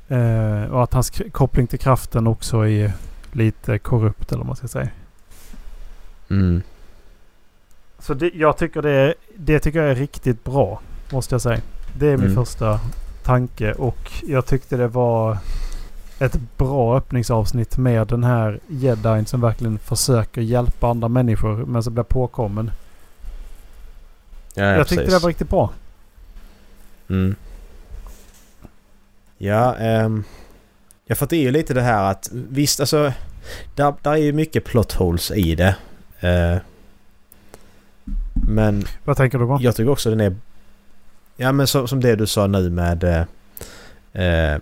[0.08, 2.92] Eh, och att hans koppling till kraften också är
[3.32, 4.90] lite korrupt eller vad man ska säga.
[6.30, 6.62] Mm.
[8.00, 10.82] Så det, jag tycker det, är, det tycker jag är riktigt bra.
[11.12, 11.62] Måste jag säga.
[12.00, 12.36] Det är min Mm.
[12.46, 12.80] första
[13.24, 15.38] tanke och jag tyckte det var
[16.20, 21.94] ett bra öppningsavsnitt med den här jedin som verkligen försöker hjälpa andra människor men som
[21.94, 22.72] blir påkommen.
[24.56, 25.20] Ja, ja, jag tyckte precis.
[25.20, 25.74] det var riktigt bra.
[27.10, 27.36] Mm.
[29.38, 30.24] Ja, ehm,
[31.06, 33.14] ja, för det är ju lite det här att visst alltså...
[33.76, 35.76] Där, där är ju mycket plot holes i det.
[36.20, 36.58] Eh,
[38.34, 39.58] men Vad tänker du på?
[39.62, 40.36] jag tycker också den är...
[41.38, 43.04] Ja men så, som det du sa nu med...
[44.14, 44.58] Eh,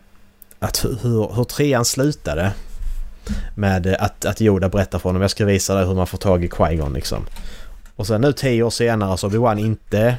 [0.60, 2.52] att hur, hur, trean slutade.
[3.56, 6.44] Med att, att Yoda berättar för honom jag ska visa dig hur man får tag
[6.44, 7.26] i Qui-Gon liksom.
[7.96, 10.18] Och sen nu tio år senare så har Obi-Wan inte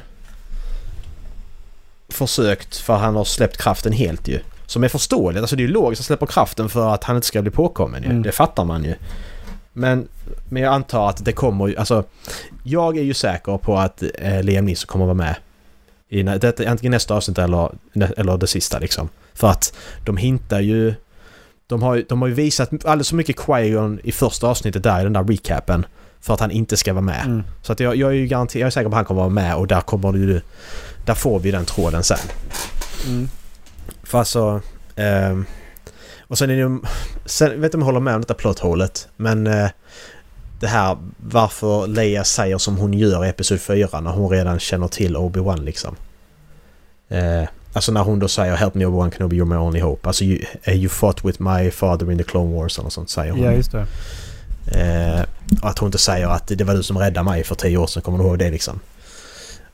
[2.09, 4.39] försökt för han har släppt kraften helt ju.
[4.65, 5.41] Som är förståeligt.
[5.41, 8.03] Alltså det är ju logiskt att släppa kraften för att han inte ska bli påkommen
[8.03, 8.09] ju.
[8.09, 8.23] Mm.
[8.23, 8.95] Det fattar man ju.
[9.73, 10.07] Men,
[10.49, 11.77] men jag antar att det kommer ju...
[11.77, 12.03] Alltså
[12.63, 15.35] jag är ju säker på att eh, Liam Neeson kommer vara med.
[16.09, 19.09] I detta, antingen nästa avsnitt eller, eller det sista liksom.
[19.33, 19.73] För att
[20.05, 20.93] de hintar ju...
[21.67, 25.03] De har, de har ju visat alldeles så mycket Qui-Gon i första avsnittet där i
[25.03, 25.85] den där recapen.
[26.25, 27.25] För att han inte ska vara med.
[27.25, 27.43] Mm.
[27.61, 29.29] Så att jag, jag är ju garanterad, jag är säker på att han kommer vara
[29.29, 30.41] med och där kommer ju...
[31.05, 32.17] Där får vi den tråden sen.
[33.07, 33.29] Mm.
[34.03, 34.61] För alltså...
[34.95, 35.45] ehm,
[36.27, 36.79] och sen är det.
[37.25, 39.07] Sen, vet inte om jag håller med om detta plothålet.
[39.15, 39.47] Men...
[39.47, 39.69] eh,
[40.59, 44.87] det här varför Leia säger som hon gör i Episod 4 när hon redan känner
[44.87, 45.95] till Obi-Wan liksom.
[47.09, 50.07] Eh, alltså när hon då säger Help me Obi-Wan Kenobi you're my only hope.
[50.07, 53.31] Alltså you, eh, you fought with my father in the Clone Wars eller sånt säger
[53.31, 53.43] hon.
[53.43, 53.87] Ja, just det.
[54.71, 55.21] Eh,
[55.61, 57.87] och att hon inte säger att det var du som räddade mig för tio år
[57.87, 58.01] sedan.
[58.03, 58.79] Kommer du ihåg det liksom?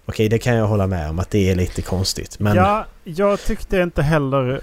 [0.06, 2.40] Okej, det kan jag hålla med om att det är lite konstigt.
[2.40, 2.56] Men...
[2.56, 4.62] Ja, jag tyckte inte heller...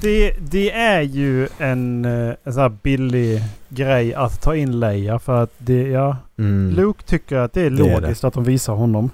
[0.00, 5.18] Det, det är ju en, eh, en sån här billig grej att ta in Leia
[5.18, 6.16] för att det, ja...
[6.38, 9.10] mm, Luke tycker att det är Det är logiskt att de visar honom.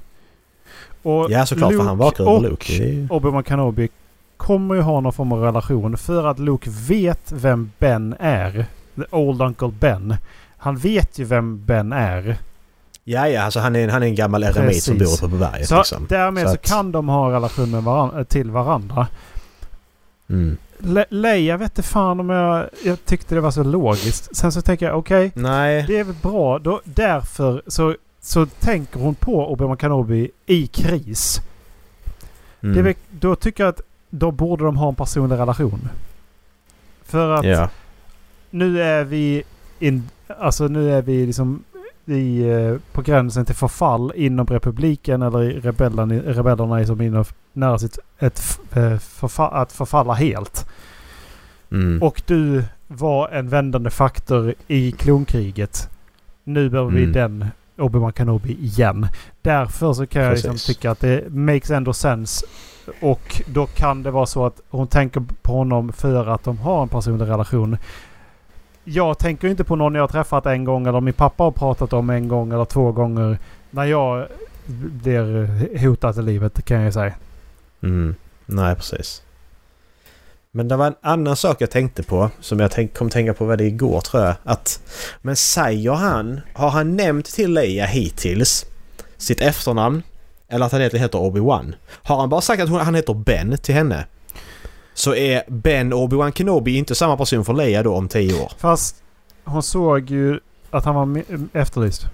[1.02, 1.72] Och ja, såklart.
[1.72, 2.72] för han vakar och över Luke.
[2.78, 3.88] Det ju- Obi-Wan Kenobi
[4.40, 8.66] kommer ju ha någon form av relation för att Luke vet vem Ben är.
[8.96, 10.16] The Old Uncle Ben.
[10.58, 12.38] Han vet ju vem Ben är.
[13.04, 15.68] Ja, ja, alltså han är, han är en gammal eremit som bor uppe på berget
[15.68, 16.06] Så liksom.
[16.08, 19.06] därmed Så så, att- kan de ha en relation med varan- till varandra.
[20.28, 20.56] Mm.
[20.78, 24.36] Le Leia vet inte fan om jag, jag tyckte det var så logiskt.
[24.36, 25.84] Sen så tänker jag okej, Nej.
[25.86, 26.58] det är väl bra.
[26.58, 31.40] Då, därför så, så tänker hon på Obi-Wan Kenobi i kris.
[32.62, 32.84] Mm.
[32.84, 33.80] Det då tycker jag att
[34.10, 35.88] då borde de ha en personlig relation.
[37.04, 37.68] För att Ja.
[38.50, 39.42] nu är vi
[39.78, 40.08] in,
[40.38, 41.64] alltså nu är vi liksom
[42.06, 47.24] i, eh, på gränsen till förfall inom republiken eller i rebellen, rebellerna är som inom,
[47.52, 50.66] nära sitt ett, eh, förfa, att förfalla helt.
[51.72, 52.02] Mm.
[52.02, 55.88] Och du var en vändande faktor i klonkriget.
[56.44, 57.12] Nu behöver vi Mm.
[57.12, 57.46] den
[57.76, 59.06] Obi-Wan Kenobi igen.
[59.42, 60.66] Därför så kan jag liksom Precis.
[60.66, 62.46] tycka att det makes ändå sense.
[63.00, 66.82] Och då kan det vara så att hon tänker på honom för att de har
[66.82, 67.76] en personlig relation.
[68.84, 71.92] Jag tänker inte på någon jag har träffat en gång eller min pappa har pratat
[71.92, 73.38] om en gång eller två gånger.
[73.70, 74.26] När jag
[74.66, 77.14] blir hotad i livet kan jag säga.
[77.82, 78.14] Mm.
[78.46, 79.22] Nej, precis.
[80.52, 83.44] Men det var en annan sak jag tänkte på som jag tänk, kom tänka på
[83.44, 84.34] vad det igår tror jag.
[84.44, 84.80] Att,
[85.22, 88.66] men säger han, har han nämnt till Leia hittills
[89.16, 90.02] sitt efternamn?
[90.50, 91.74] Eller att han egentligen heter Obi-Wan?
[92.02, 94.04] Har han bara sagt att hon, han heter Ben till henne?
[94.94, 98.52] Så är Ben Obi-Wan Kenobi inte samma person för Leia då om tio år?
[98.58, 98.96] Fast
[99.44, 100.40] hon såg ju
[100.70, 101.22] att han var
[101.52, 102.06] efterlyst.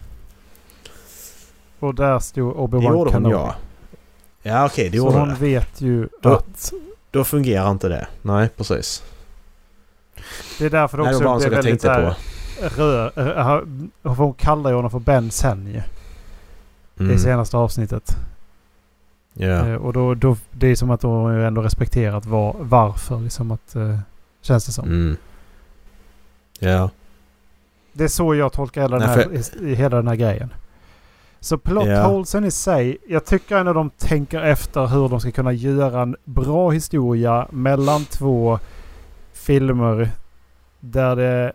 [1.78, 3.34] Och där stod Det Obi-Wan gjorde hon Kenobi.
[3.34, 3.54] ja.
[4.42, 5.34] Ja okej, det Så gjorde hon det.
[5.34, 6.72] vet ju Då- att...
[7.10, 8.06] Då fungerar inte det.
[8.22, 9.02] Nej, precis.
[10.58, 11.82] Det är därför det Nej, det också var bara en blev väldigt
[12.76, 12.82] på.
[12.82, 13.12] rör...
[14.04, 15.82] äh, Hon kallar ju honom för Ben sen ju.
[17.00, 17.12] Mm.
[17.12, 18.16] I senaste avsnittet.
[19.38, 20.36] Eh, och då, då...
[20.52, 23.76] Det är som att ju ändå respekterat var, varför liksom att...
[23.76, 23.98] eh,
[24.40, 24.84] känns det som.
[24.84, 25.16] Mm.
[26.58, 26.90] Ja.
[27.92, 30.54] Det är så jag tolkar hela den, Nej, här, i, i hela den här grejen.
[31.40, 32.98] Så plot holesen i sig.
[33.08, 38.04] Jag tycker ändå de tänker efter hur de ska kunna göra en bra historia mellan
[38.04, 38.58] två
[39.32, 40.10] filmer.
[40.80, 41.52] Där det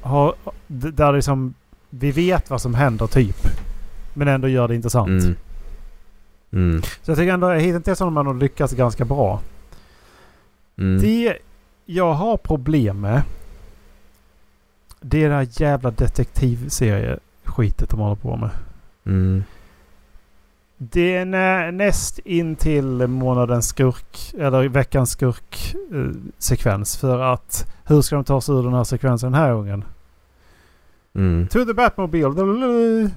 [0.00, 0.34] har...
[0.66, 1.54] Där det liksom...
[1.90, 3.46] Vi vet vad som händer typ.
[4.14, 5.08] Men ändå gör det intressant.
[5.08, 5.36] Mm.
[6.52, 6.82] Mm.
[6.82, 9.40] Så jag tycker ändå hittills har de lyckats ganska bra.
[10.78, 11.02] Mm.
[11.02, 11.38] Det
[11.84, 13.22] jag har problem med.
[15.00, 18.50] Det är det här jävla detektivserieskitet de håller på med.
[19.06, 19.44] Mm.
[20.78, 26.96] Det är nä, näst in till månadens skurk eller veckans skurk eh, sekvens.
[26.96, 29.84] För att hur ska de ta sig ur den här sekvensen den här gången?
[31.14, 31.48] Mm.
[31.48, 33.10] To the Batmobile.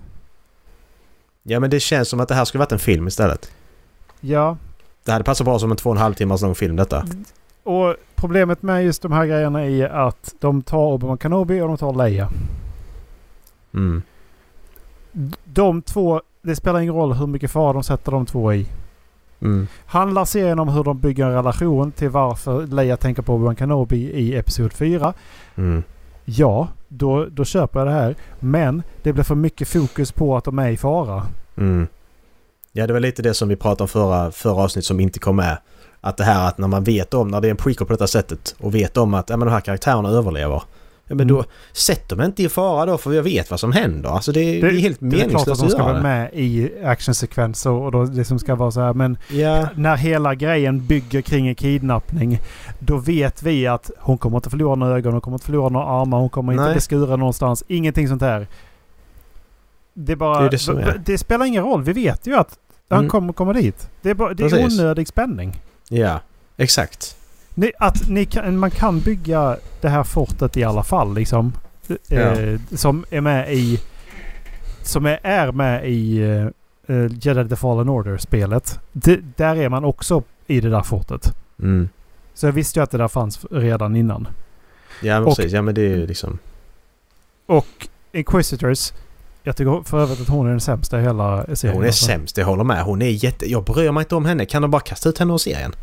[1.49, 3.51] Ja men det känns som att det här skulle varit en film istället.
[4.19, 4.57] Ja,
[5.05, 7.05] Det hade passat bra som en två och en halv timmars lång film detta.
[7.63, 11.77] och problemet med just de här grejerna är att de tar Obi-Wan Kenobi och de
[11.77, 12.29] tar Leia.
[13.73, 14.01] Mm.
[15.43, 18.67] De två, det spelar ingen roll hur mycket fara de sätter de två i.
[19.41, 19.67] Mm.
[19.85, 24.11] Handlar serien om hur de bygger en relation till varför Leia tänker på Obi-Wan Kenobi
[24.11, 25.13] i Episod 4?
[25.55, 25.83] Mm.
[26.30, 28.15] Ja, då, då köper jag det här.
[28.39, 31.28] Men det blir för mycket fokus på att de är i fara.
[31.57, 31.88] Mm.
[32.71, 35.36] Ja det var lite det som vi pratade om förra, förra avsnitt som inte kom
[35.36, 35.57] med.
[36.01, 38.07] Att det här att när man vet om, när det är en prequel på detta
[38.07, 40.63] sättet och vet om att ja, men de här karaktärerna överlever.
[41.08, 41.43] Ja men då
[41.74, 44.10] sätt dem inte i fara då för jag vet vad som händer.
[44.10, 45.97] Alltså det, det, är helt Det är klart att meningslöst de att ska vara göra
[45.97, 46.03] det.
[46.03, 48.93] med i actionsekvenser och då liksom ska vara så här.
[48.93, 49.68] Men Ja.
[49.76, 52.39] när hela grejen bygger kring en kidnappning.
[52.80, 55.86] Då vet vi att hon kommer inte förlora några ögon, hon kommer inte förlora några
[55.86, 56.74] armar, hon kommer inte Nej.
[56.74, 57.64] bli skuren någonstans.
[57.68, 58.47] Ingenting sånt här.
[59.93, 60.43] Det bara...
[60.43, 61.84] Det det som det spelar ingen roll.
[61.84, 62.58] Vi vet ju att
[62.89, 63.10] han Mm.
[63.10, 63.89] kommer komma dit.
[64.01, 65.62] Det är, bara, det är onödig spänning.
[65.89, 66.20] Ja.
[66.58, 67.16] Exakt.
[67.60, 71.53] Ni, att ni kan, man kan bygga det här fortet i alla fall liksom.
[72.10, 73.80] Eh, som är med i...
[74.82, 76.20] Som är, är med i
[76.88, 78.80] uh, Jedi The Fallen Order-spelet.
[79.36, 81.34] Där är man också i det där fortet.
[81.60, 81.89] Mm.
[82.34, 84.28] Så jag visste ju att det där fanns redan innan.
[85.01, 85.53] Ja men Och- precis.
[85.53, 86.38] Ja men det är ju liksom...
[87.45, 88.91] Och Inquisitors.
[89.43, 91.76] Jag tycker för övrigt att hon är den sämsta i hela serien.
[91.76, 92.05] Hon är alltså.
[92.05, 92.84] sämst, jag håller med.
[92.84, 93.51] Hon är jätte...
[93.51, 94.45] Jag bryr mig inte om henne.
[94.45, 95.74] Kan de bara kasta ut henne ur serien?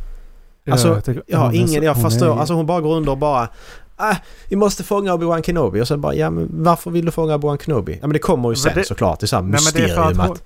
[0.70, 1.82] Alltså, jag tycker- Jag har ingen...
[1.82, 2.26] Jag hon förstår.
[2.36, 3.48] är- Alltså hon bara går under och bara...
[3.96, 4.16] Ah,
[4.48, 5.80] vi måste fånga Obi-Wan Kenobi.
[5.80, 7.92] Och sen bara, ja men varför vill du fånga Obi-Wan Kenobi?
[7.92, 9.20] Ja men det kommer ju Men sen det- såklart.
[9.20, 10.42] Det är såhär Nej, men det är mysterium för att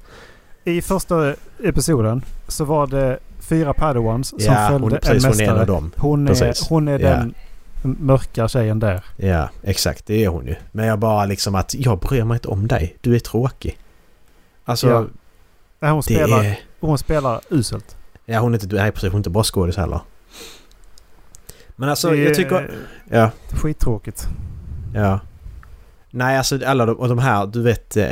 [0.65, 5.33] I första episoden så var det fyra padawans som Ja, följde hon, en precis, hon
[5.41, 5.61] är en mästare.
[5.61, 5.91] av dem.
[5.97, 6.69] Hon är, Precis.
[6.69, 7.09] hon är Ja.
[7.09, 7.35] den
[7.83, 9.05] mörka tjejen där.
[9.17, 10.07] Ja, exakt.
[10.07, 10.55] Det är hon ju.
[10.73, 12.97] Men jag bara liksom att jag bryr mig inte om dig.
[13.01, 13.79] Du är tråkig.
[14.65, 15.05] Alltså, Ja.
[15.81, 16.59] Nej, hon, spelar, är...
[16.81, 17.97] hon spelar uselt.
[18.31, 18.77] Ja, hon är inte...
[18.77, 19.09] Nej, precis.
[19.09, 20.01] Hon är inte bra skådis heller.
[21.77, 22.71] Men alltså, Det jag tycker...
[23.11, 23.31] Ja.
[23.53, 24.29] Skittråkigt.
[24.95, 25.21] Ja.
[26.11, 28.07] Nej, alltså alla de, och de här, du vet eh,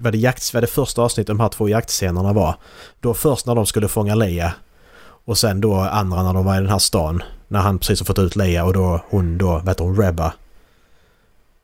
[0.00, 2.54] vad det, jakt, det första avsnittet de här två jaktscenerna var.
[3.00, 4.54] Då först när de skulle fånga Leia
[5.24, 7.22] och sen då andra när de var i den här stan.
[7.48, 10.32] När han precis har fått ut Leia och då hon då, vad heter hon, Reba.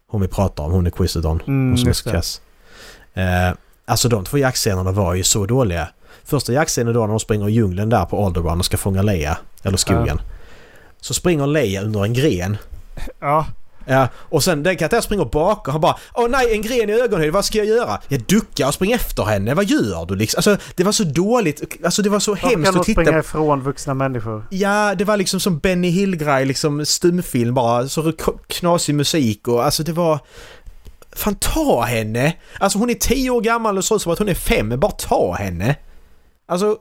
[0.09, 1.43] Hon vi pratar om, hon är Quizidon.
[1.47, 2.41] Mm, hon som är så kass.
[3.15, 3.53] Eh,
[3.85, 5.89] alltså de två jaktscenerna var ju så dåliga.
[6.27, 9.39] Första jaktscenen då när de springer i djungeln där på Alderaan och ska fånga Leia.
[9.62, 10.20] Eller skogen.
[11.01, 12.57] Så springer Leia under en gren.
[13.20, 13.47] Ja,
[13.89, 17.33] Ja, och sen den karaktären springer bakom han bara Åh nej, en gren i ögonhöjd,
[17.33, 18.01] vad ska jag göra?
[18.09, 20.39] Jag duckar och springer efter henne, vad gör du liksom?
[20.39, 23.03] Alltså det var så dåligt, alltså det var så varför hemskt kan de att titta
[23.03, 24.47] springa ifrån vuxna människor?
[24.51, 27.89] Ja, det var liksom som Benny Hill-grej, liksom stumfilm bara.
[27.89, 28.12] Så
[28.47, 30.18] knasig musik och alltså det var...
[31.12, 32.37] Fan ta henne!
[32.61, 34.91] Alltså hon är tio år gammal och ser ut som att hon är fem, bara
[34.91, 35.77] ta henne!
[36.47, 36.78] Alltså,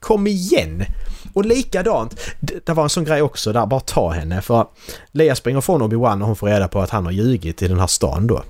[0.00, 0.84] kom igen!
[1.34, 4.66] Och likadant, det, var en sån grej också där, bara ta henne för
[5.12, 7.80] Leia springer från Obi-Wan och hon får reda på att han har ljugit i den
[7.80, 8.42] här stan då.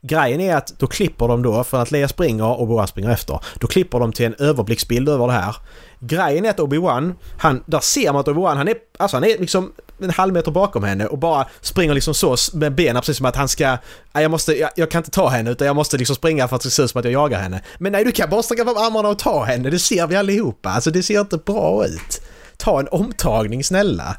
[0.00, 3.40] Grejen är att då klipper de då, för att Leia springer och Obi-Wan springer efter.
[3.60, 5.56] Då klipper de till en överblicksbild över det här.
[6.00, 9.38] Grejen är att Obi-Wan, han, där ser man att Obi-Wan han är, alltså han är
[9.38, 9.72] liksom
[10.04, 13.36] en halv meter bakom henne och bara springer liksom så med benen precis som att
[13.36, 13.66] han ska...
[14.12, 16.56] Nej, jag måste, jag, jag kan inte ta henne utan jag måste liksom springa för
[16.56, 17.62] att det ser ut som att jag jagar henne.
[17.78, 20.70] Men nej, du kan bara sträcka fram armarna och ta henne, det ser vi allihopa.
[20.70, 22.22] Alltså det ser inte bra ut.
[22.56, 24.16] Ta en omtagning snälla.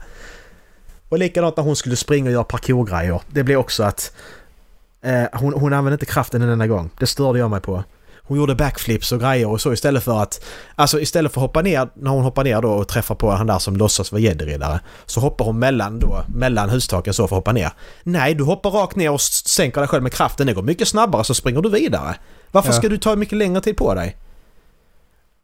[1.09, 3.21] Och likadant när hon skulle springa och göra parkourgrejer.
[3.27, 4.15] Det blev också att...
[5.01, 6.89] Eh, hon, hon använde inte kraften en enda gång.
[6.99, 7.83] Det störde jag mig på.
[8.25, 10.45] Hon gjorde backflips och grejer och så istället för att...
[10.75, 13.47] Alltså istället för att hoppa ner, när hon hoppar ner då och träffar på han
[13.47, 14.79] där som låtsas vara gäddriddare.
[15.05, 17.71] Så hoppar hon mellan då, mellan hustaken så för att hoppa ner.
[18.03, 20.47] Nej, du hoppar rakt ner och sänker dig själv med kraften.
[20.47, 22.15] Det går mycket snabbare så springer du vidare.
[22.51, 22.73] Varför Ja.
[22.73, 24.17] ska du ta mycket längre tid på dig?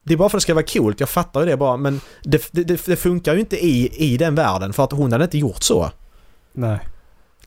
[0.04, 2.02] Det är bara för att det ska vara coolt, jag fattar ju det bara men
[2.24, 5.24] det, det, det, det funkar ju inte i, i den världen för att hon hade
[5.24, 5.92] inte gjort så.
[6.54, 6.80] Nej.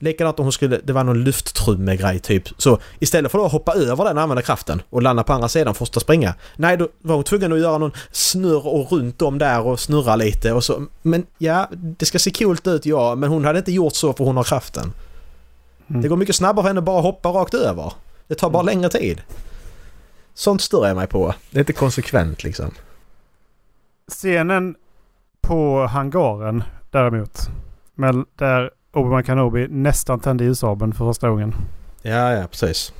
[0.03, 2.49] Likadant om hon skulle, det var någon lufttrumme-grej typ.
[2.57, 5.75] Så istället för att hoppa över den och använda kraften och landa på andra sidan
[5.75, 6.35] för att springa.
[6.55, 10.15] Nej, då var hon tvungen att göra någon snurr och runt om där och snurra
[10.15, 10.85] lite och så.
[11.01, 14.23] Men ja, det ska se coolt ut ja, men hon hade inte gjort så för
[14.23, 14.93] hon har kraften.
[15.87, 16.01] Mm.
[16.01, 17.93] Det går mycket snabbare för henne att bara hoppa rakt över.
[18.27, 19.21] Det tar bara längre tid.
[20.33, 21.33] Sånt stör jag mig på.
[21.51, 22.71] Det är inte konsekvent liksom.
[24.07, 24.75] Scenen
[25.41, 27.39] på hangaren däremot.
[27.95, 31.53] Men där Obi-Wan Kenobi nästan tände ljusabeln för första gången.
[32.01, 32.93] Ja, ja, precis.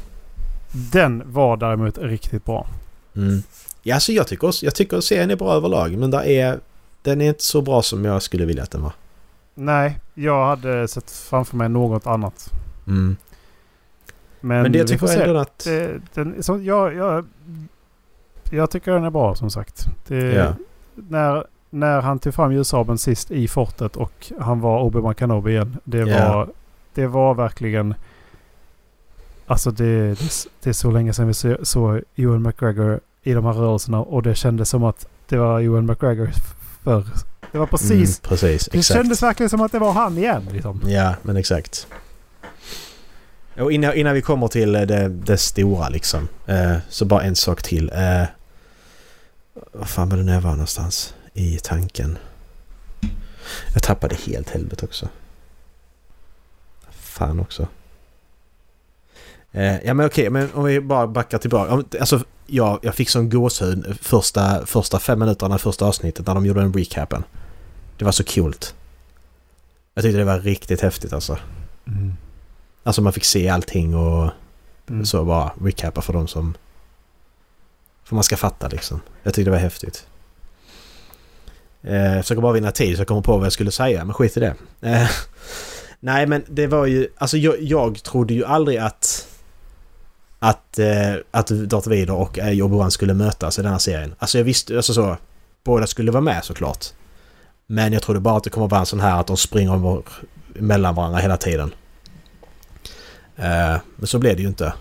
[0.92, 2.68] Den var däremot riktigt bra.
[3.16, 3.44] Mm.
[3.84, 6.60] Ja, alltså jag tycker, också- jag tycker serien är bra överlag, men där är,
[7.02, 8.94] den är inte så bra som jag skulle vilja att den var.
[9.56, 12.52] Nej, jag hade sett framför mig något annat.
[12.88, 13.16] Mm.
[14.42, 15.22] Men, Men, det jag tycker se.
[15.24, 15.64] ändå att...
[15.64, 17.26] Det, den, så jag, jag,
[18.52, 19.86] jag tycker den är bra som sagt.
[20.08, 20.54] Det, Ja.
[20.96, 25.78] när, när han tog fram ljusabeln sist i fortet och han var Obi-Wan Kenobi igen.
[25.84, 26.34] Det, Ja.
[26.34, 26.50] var,
[26.94, 27.94] det var verkligen...
[29.48, 30.32] Alltså det, det,
[30.64, 34.24] det är så länge sedan vi så- såg Ewan McGregor i de här rörelserna och
[34.24, 36.30] det kändes som att det var Ewan McGregor
[36.84, 37.06] förr.
[37.52, 37.92] Det var precis...
[38.20, 38.98] Mm, precis, det exakt.
[39.00, 40.48] kändes verkligen som att det var han igen.
[40.52, 40.82] Liksom.
[40.86, 41.88] Ja, men exakt.
[43.60, 46.28] Och innan, innan vi kommer till eh, det, det stora liksom.
[46.46, 47.90] Eh, så bara en sak till.
[47.94, 48.24] Eh,
[49.74, 51.14] vad fan var det när jag var någonstans?
[51.34, 52.18] I tanken.
[53.74, 55.10] Jag tappade helt helvete också.
[56.92, 57.68] Fan också.
[59.52, 61.98] Eh, ja men okej, men om vi bara backar tillbaka.
[62.00, 66.60] Alltså, jag, jag fick sån gåshud första, första fem minuterna första avsnittet när de gjorde
[66.62, 67.24] den recapen.
[67.98, 68.76] Det var så coolt.
[69.94, 71.38] Jag tyckte det var riktigt häftigt alltså.
[72.84, 74.32] Alltså man fick se allting och
[74.90, 75.06] Mm.
[75.06, 76.54] så bara recapa för de som...
[78.04, 79.02] För man ska fatta liksom.
[79.24, 80.08] Jag tyckte det var häftigt.
[81.84, 84.38] Eh, försöker bara vinna tid så jag kommer på vad jag skulle säga, men skit
[84.38, 84.56] i det.
[84.82, 85.10] Eh,
[86.00, 87.08] nej men det var ju...
[87.18, 89.28] Alltså jag, jag trodde ju aldrig att...
[90.40, 94.16] Att, eh, att Darth Vader och eh, Obi-Wan skulle mötas i den här serien.
[94.20, 94.76] Alltså jag visste...
[94.78, 95.18] Alltså så...
[95.64, 96.86] Båda skulle vara med såklart.
[97.68, 100.04] Men jag trodde bara att det kommer vara en sån här att de springer över-
[100.54, 101.74] mellan varandra hela tiden.
[103.36, 104.74] Eh, men så blev det ju inte.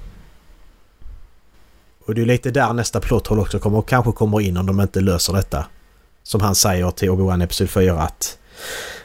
[2.06, 5.00] Och det är lite där nästa plotthål också kommer, kanske kommer in om de inte
[5.00, 5.66] löser detta.
[6.22, 8.38] Som han säger till Obi-Wan Episod 4 att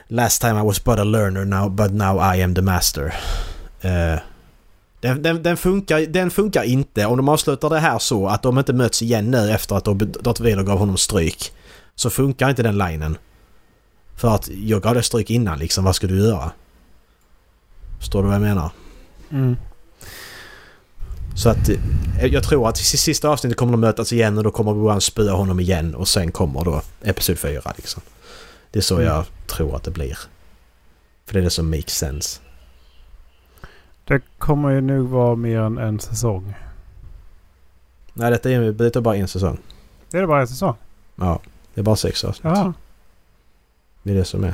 [0.08, 3.14] Last time I was but a learner now, but now I am the master.
[3.86, 4.20] Uh,
[5.00, 8.58] den, den, den, funkar, den funkar inte om de avslutar det här så att de
[8.58, 11.54] inte möts igen nu efter att Darth Vader gav honom stryk.
[11.96, 13.18] Så funkar inte den linen.
[14.16, 16.52] För att jag gav dig stryk innan liksom, vad ska du göra?
[18.00, 18.72] Förstår du vad jag menar?
[19.30, 19.58] Mm.
[21.38, 24.52] Så att eh, jag tror att i sista avsnittet kommer de mötas igen och då
[24.52, 28.02] kommer Obi-Wan spöa honom igen och sen kommer då Episod 4 liksom.
[28.72, 29.08] Det är så Mm.
[29.08, 30.18] jag tror att det blir.
[31.26, 32.40] För det är det som makes sense.
[34.04, 36.54] Det kommer ju nog vara mer än en säsong.
[38.14, 39.58] Nej, detta är, det är bara en säsong.
[40.12, 40.76] Det är det bara en säsong?
[41.16, 41.40] Ja,
[41.74, 42.54] det är bara sex avsnitt.
[42.56, 42.74] Ja.
[44.04, 44.54] Det är det som är.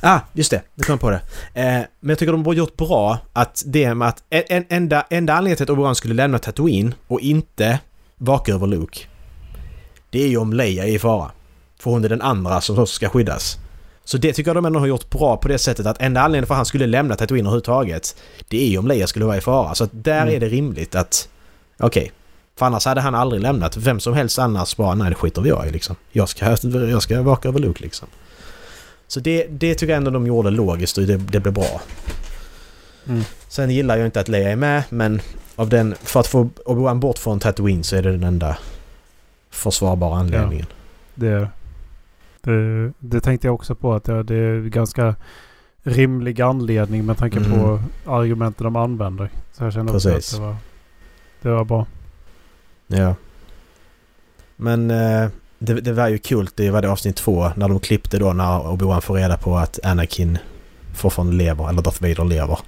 [0.00, 0.62] Ah, just det.
[0.74, 1.20] Nu kom jag på det.
[1.54, 5.04] Eh, men jag tycker de har gjort bra att det med att en, en, enda,
[5.10, 7.78] enda anledningen till att Obi-Wan skulle lämna Tatooine och inte
[8.16, 9.00] vaka över Luke.
[10.10, 11.30] Det är ju om Leia är i fara.
[11.78, 13.58] För hon är den andra som ska skyddas.
[14.04, 16.46] Så det tycker jag de ändå har gjort bra på det sättet att enda anledningen
[16.46, 18.16] för att han skulle lämna Tatooine överhuvudtaget
[18.48, 19.74] det är ju om Leia skulle vara i fara.
[19.74, 20.34] Så att där Mm.
[20.34, 21.28] är det rimligt att...
[21.78, 22.12] Okej.
[22.58, 23.76] För annars hade han aldrig lämnat.
[23.76, 25.96] Vem som helst annars bara nej det skiter vi jag i liksom.
[26.12, 26.56] Jag ska,
[26.90, 28.08] jag ska vaka över Luke liksom.
[29.10, 31.80] Så det, det tycker jag ändå de gjorde logiskt och det, det blev bra.
[33.08, 33.22] Mm.
[33.48, 35.20] Sen gillar jag inte att Leia är med men
[35.56, 38.58] av den, för att få Obi-Wan bort från Tatooine så är det den enda
[39.50, 40.66] försvarbara anledningen.
[41.14, 41.48] Det,
[42.40, 45.14] det, det tänkte jag också på att det, är ganska
[45.82, 47.50] rimlig anledning med tanke Mm.
[47.50, 49.30] på argumenten de använder.
[49.52, 50.56] Så jag kände också att det var,
[51.42, 51.86] det var bra.
[52.86, 53.14] Ja.
[54.56, 55.28] Men eh,
[55.62, 58.58] det, det var ju kul, det var det avsnitt två, när de klippte då när
[58.58, 60.38] Obi-Wan får reda på att Anakin
[60.94, 62.58] fortfarande lever, eller Darth Vader lever.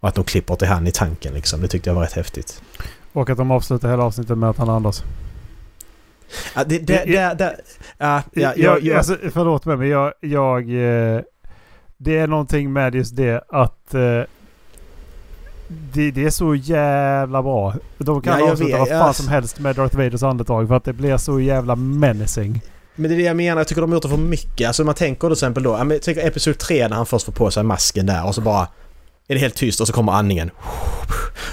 [0.00, 1.60] Och att de klipper till han i tanken liksom.
[1.60, 2.62] Det tyckte jag var rätt häftigt.
[3.12, 5.04] Och att de avslutar hela avsnittet med att han andas.
[6.54, 7.56] Ja, det, det, det, det,
[7.98, 10.12] ja, ja, jag, jag, Alltså, förlåt mig men jag...
[10.20, 11.20] jag eh,
[11.98, 13.94] det är någonting med just det att...
[15.68, 17.74] Det, det är så jävla bra.
[17.98, 20.84] De kan Ja, avsluta vad fan jag- som helst med Darth Vaders andetag för att
[20.84, 22.60] det blir så jävla menacing.
[22.96, 24.66] Men det är det jag menar, jag tycker de har gjort det för mycket.
[24.66, 27.50] Alltså man tänker till exempel då, jag tänker episod 3 när han först får på
[27.50, 28.68] sig masken där och så bara
[29.28, 30.50] är det helt tyst och så kommer andningen.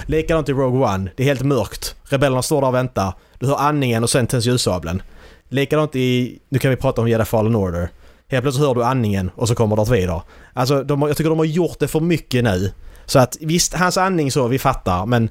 [0.06, 1.96] Likadant i Rogue One, det är helt mörkt.
[2.04, 3.14] Rebellerna står där och väntar.
[3.38, 5.02] Du hör andningen och sen tänds ljussabeln.
[5.48, 7.88] Likadant i, nu kan vi prata om Jedi Fallen Order.
[8.28, 10.22] Helt plötsligt hör du andningen och så kommer Darth Vader.
[10.52, 12.72] Alltså de, jag tycker de har gjort det för mycket nu.
[13.06, 15.28] Så att visst, hans andning så, vi fattar men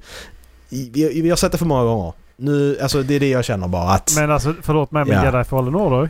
[0.69, 2.13] vi, vi har sett det för många gånger.
[2.36, 4.13] Nu, alltså det är det jag känner bara att...
[4.17, 5.26] Men alltså förlåt mig men Ja.
[5.26, 6.09] Jedi Fallen Order.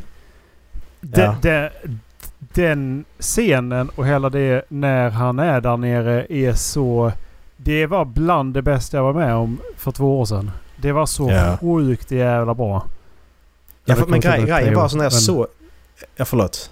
[1.02, 1.36] De, Ja.
[1.42, 1.70] de,
[2.40, 7.12] den scenen och hela det när han är där nere är så...
[7.58, 10.52] Det var bland det bästa jag var med om för två år sedan.
[10.78, 11.58] Det var så Ja.
[11.62, 12.86] sjukt jävla bra.
[13.86, 15.48] Ja, för, men grejen var så när jag men- såg...
[16.16, 16.72] Ja, förlåt.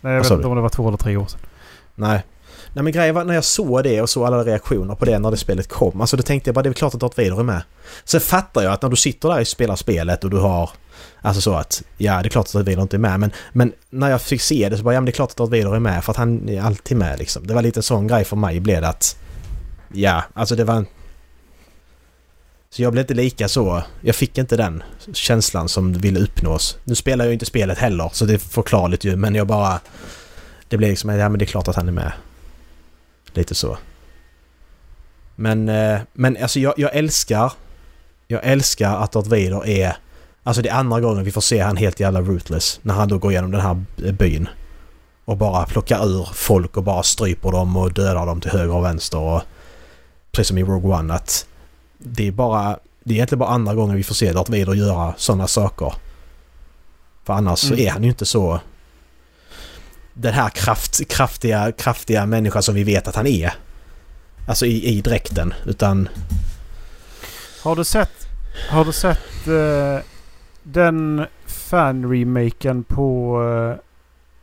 [0.00, 0.48] Nej, jag Vad vet inte du?
[0.48, 1.40] om det var två eller tre år sedan.
[1.94, 2.22] Nej.
[2.74, 5.30] Nej men grejen var när jag såg det och såg alla reaktioner på det när
[5.30, 6.00] det spelet kom.
[6.00, 7.62] Alltså då tänkte jag bara det är klart att Darth Vader är med.
[8.04, 10.70] Sen fattar jag att när du sitter där och spelar spelet och du har...
[11.20, 11.82] Alltså så att...
[11.98, 13.32] Ja det är klart att Darth Vader inte är med men...
[13.52, 15.50] Men när jag fick se det så bara ja men det är klart att Darth
[15.50, 17.46] Vader är med för att han är alltid med liksom.
[17.46, 19.16] Det var lite en sån grej för mig blev det att...
[19.92, 20.74] Ja, alltså det var...
[20.74, 20.86] en-
[22.70, 23.82] Så jag blev inte lika så...
[24.00, 26.76] Jag fick inte den känslan som ville uppnås.
[26.84, 29.80] Nu spelar jag ju inte spelet heller så det är förklarligt ju men jag bara...
[30.68, 32.12] Det blev liksom, ja men det är klart att han är med.
[33.34, 33.78] Lite så.
[35.36, 37.52] Men, eh, men alltså jag, jag älskar...
[38.26, 39.96] Jag älskar att Darth Vader är...
[40.42, 42.80] Alltså det är andra gången vi får se han helt jävla rootless.
[42.82, 44.48] När han då går igenom den här byn.
[45.24, 48.84] Och bara plockar ur folk och bara stryper dem och dödar dem till höger och
[48.84, 49.18] vänster.
[49.18, 49.42] Och,
[50.32, 51.46] precis som i Rogue One att...
[51.98, 52.78] Det är bara...
[53.04, 55.94] Det är egentligen bara andra gången vi får se Darth Vader göra sådana saker.
[57.24, 57.86] För annars så Mm.
[57.86, 58.60] är han ju inte så...
[60.14, 63.52] Den här kraft, kraftiga, kraftiga människa som vi vet att han är.
[64.48, 65.54] Alltså i, i dräkten.
[65.66, 66.08] Utan...
[67.62, 68.28] Har du sett,
[68.70, 69.98] har du sett uh,
[70.62, 73.74] den fan-remaken på uh,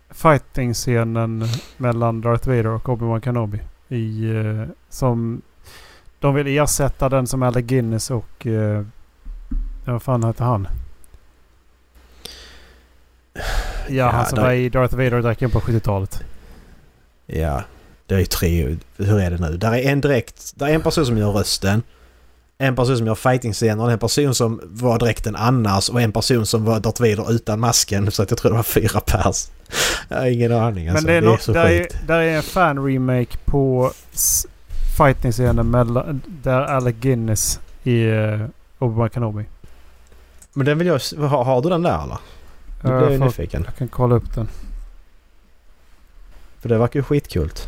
[0.09, 1.45] fighting-scenen
[1.77, 3.61] mellan Darth Vader och Obi-Wan Kenobi?
[3.87, 5.41] I, uh, som
[6.19, 8.45] de vill ersätta den som Alec Guinness och...
[8.45, 8.85] Uh,
[9.85, 10.67] ja, vad fan heter han?
[13.89, 16.23] Ja, han som där- var i Darth Vader-dräkten på 70-talet.
[17.25, 17.63] Ja,
[18.05, 18.77] det är ju tre...
[18.97, 19.57] Hur är det nu?
[19.57, 20.53] Där är en direkt...
[20.55, 21.83] Där är en person som gör rösten.
[22.57, 26.65] En person som gör fighting-scener, en person som var dräkten annars och en person som
[26.65, 28.11] var Darth Vader utan masken.
[28.11, 29.47] Så att jag tror det var fyra pers.
[30.09, 31.05] Jag har ingen aning alltså.
[31.05, 33.91] Men det är, något, så där, är, där är en fan-remake på
[34.97, 38.47] fighting-scenen mellan, där Alec Guinness är uh,
[38.79, 39.45] Obi-Wan Kenobi.
[40.53, 41.01] Men den vill jag...
[41.17, 42.17] Har, har du den där eller?
[42.81, 43.63] Nu blir Jag, jag får, nyfiken.
[43.65, 44.49] jag kan kolla upp den.
[46.59, 47.67] För det verkar ju skitkult.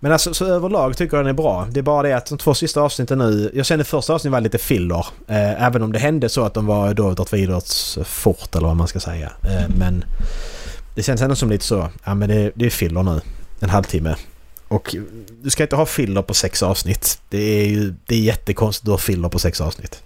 [0.00, 1.66] Men alltså så överlag tycker jag den är bra.
[1.70, 3.50] Det är bara det att de två sista avsnitten nu...
[3.54, 5.06] Jag kände första avsnittet var lite filler.
[5.26, 8.76] Eh, även om det hände så att de var då Darth Vaders fort eller vad
[8.76, 9.32] man ska säga.
[9.42, 10.04] Eh, men
[10.94, 11.88] det känns ändå som lite så.
[12.04, 13.20] Ja men det, det är filler nu.
[13.60, 14.16] En halvtimme.
[14.68, 14.96] Och
[15.42, 17.20] du ska inte ha filler på sex avsnitt.
[17.28, 20.02] Det är ju det är jättekonstigt att du har filler på sex avsnitt.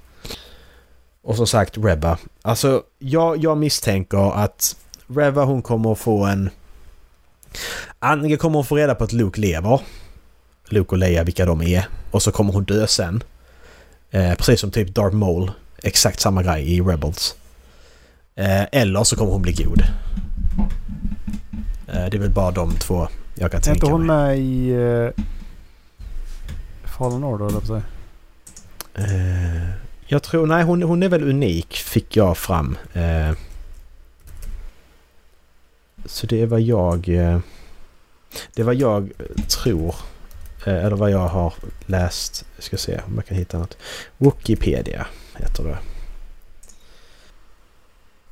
[1.23, 2.19] Och som sagt Rebba.
[2.43, 6.51] Alltså jag, jag misstänker att Reva hon kommer att få en...
[7.99, 9.81] Antingen kommer hon få reda på att Luke lever.
[10.69, 11.89] Luke och Leia vilka de är.
[12.11, 13.23] Och så kommer hon dö sen.
[14.11, 15.51] Eh, precis som typ Darth Maul.
[15.83, 17.37] Exakt samma grej i Rebels.
[18.35, 19.83] Eh, eller så kommer hon bli god.
[21.87, 24.17] det är väl bara de två jag kan Är tänka inte hon mig.
[24.17, 25.11] med i uh,
[26.85, 27.83] Fallen Order, eller på sig?
[28.95, 29.71] Eh,
[30.13, 30.47] jag tror...
[30.47, 32.79] Nej, hon, hon är väl unik, fick jag fram.
[32.93, 33.33] Eh,
[36.05, 37.09] så det är vad jag...
[37.09, 37.39] Eh,
[38.55, 39.95] det är vad jag eh, tror.
[40.67, 41.55] Eh, eller vad jag har
[41.87, 42.45] läst.
[42.57, 43.77] Jag ska se om jag kan hitta något.
[44.19, 45.07] Wikipedia
[45.37, 45.79] heter det.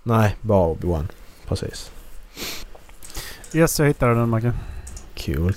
[0.03, 1.09] Nej, bara Obi-Wan.
[1.47, 1.91] Precis.
[3.53, 4.53] Yes, jag hittade den Macke.
[5.15, 5.57] Kul.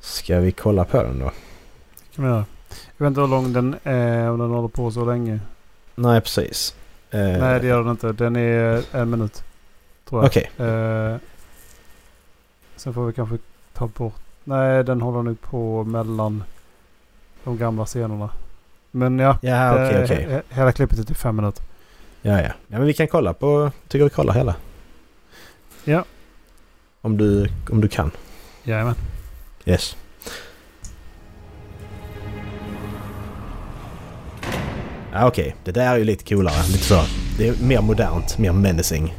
[0.00, 1.32] Ska vi kolla på den då?
[2.14, 2.44] kan vi göra.
[2.96, 5.40] Jag vet inte hur lång den är om den håller på så länge.
[5.94, 6.74] Nej, precis.
[7.10, 8.12] Eh, Nej, det gör den inte.
[8.12, 9.42] Den är en minut.
[10.08, 10.26] Tror jag.
[10.30, 10.50] Okej.
[10.66, 11.16] Eh,
[12.76, 13.38] sen får vi kanske
[13.72, 14.14] ta bort...
[14.44, 16.44] Nej, den håller nog på mellan
[17.44, 18.30] de gamla scenerna.
[18.90, 21.64] Men ja, Ja, okej, eh, he- hela klippet är typ fem minuter.
[22.22, 22.48] Ja, ja.
[22.68, 23.70] ja, men vi kan kolla på...
[23.88, 24.54] Tycker vi kollar hela.
[25.84, 26.04] Ja.
[27.00, 28.10] Om du, om du kan.
[28.62, 28.94] Jajamän.
[29.64, 29.96] Yes.
[35.18, 35.56] Ja, okej.
[35.64, 36.54] Det där är ju lite coolare.
[36.72, 37.00] Lite så.
[37.38, 39.14] Det är mer modernt, mer menacing.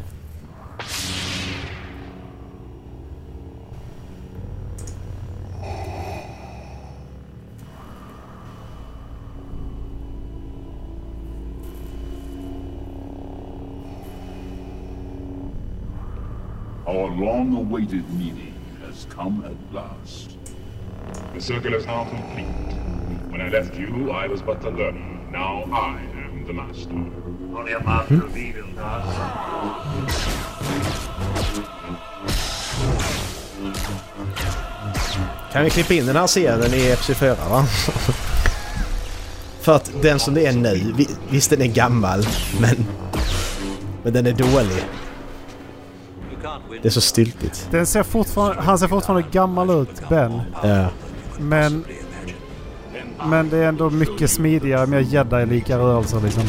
[16.85, 18.53] Our long-awaited meeting
[18.85, 20.37] has come at last.
[21.33, 22.75] The circle is now complete.
[23.31, 25.16] When I left you, I was but the learner.
[25.31, 26.93] Now I am the master.
[27.57, 30.17] Only a master of evil does.
[35.51, 37.65] Kan vi klippa in den här scenen i Episod 4 va?
[39.61, 42.27] För att den som det är nu, vi- visst den är gammal,
[42.61, 42.85] men...
[44.03, 44.83] Men den är dålig.
[46.81, 47.67] Det är så styltigt.
[47.71, 50.41] Den ser fortfarande, han ser fortfarande gammal ut, Ben.
[50.63, 50.87] Ja.
[51.39, 51.85] Men...
[53.25, 56.43] Men det är ändå mycket smidigare, mer jedi-lika rörelser liksom.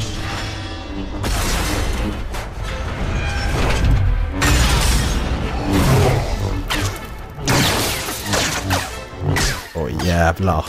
[9.75, 10.65] Oj jävlar.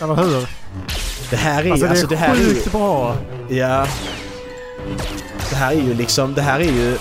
[0.00, 0.48] Eller hur?
[1.30, 2.46] Det här är Alltså det Alltså, är det här är ju...
[2.54, 3.16] sjukt bra.
[3.48, 3.86] Ja.
[5.50, 6.34] Det här är ju liksom...
[6.34, 6.98] Det här är ju...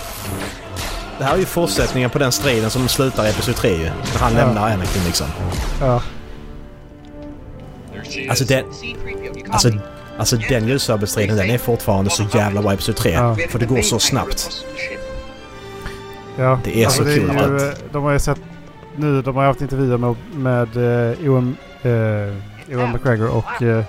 [1.17, 3.77] Det här är ju fortsättningen på den striden som slutar i Episod 3 ju.
[3.83, 4.45] När han Ja.
[4.45, 5.27] lämnar Anakin liksom.
[5.81, 6.01] Ja.
[8.29, 8.65] Alltså den...
[9.51, 9.69] Alltså,
[10.17, 13.11] alltså den ljussabelstriden den är fortfarande så jävla Episod 3.
[13.11, 13.35] Ja.
[13.49, 14.65] För det går så snabbt.
[16.37, 16.59] Ja.
[16.63, 18.39] Det är så det kul att- eh, De har ju sett
[18.95, 21.55] nu, de har haft intervjuer med, med uh, Ewan,
[21.85, 21.91] uh,
[22.71, 23.83] Ewan McGregor och, eh,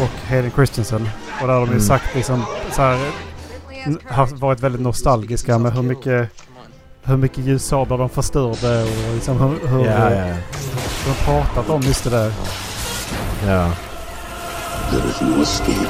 [0.00, 1.08] och Hayden Christensen.
[1.40, 1.80] Och där har de ju Mm.
[1.80, 2.98] sagt liksom så här,
[4.08, 6.28] haft, varit väldigt nostalgiska med hur mycket
[7.06, 10.34] hur mycket ljussablar de förstörde och liksom hur, hur eh, ja, ja.
[11.04, 12.32] de har pratat om just det där.
[13.46, 13.70] Ja.
[14.90, 15.88] There is no escape.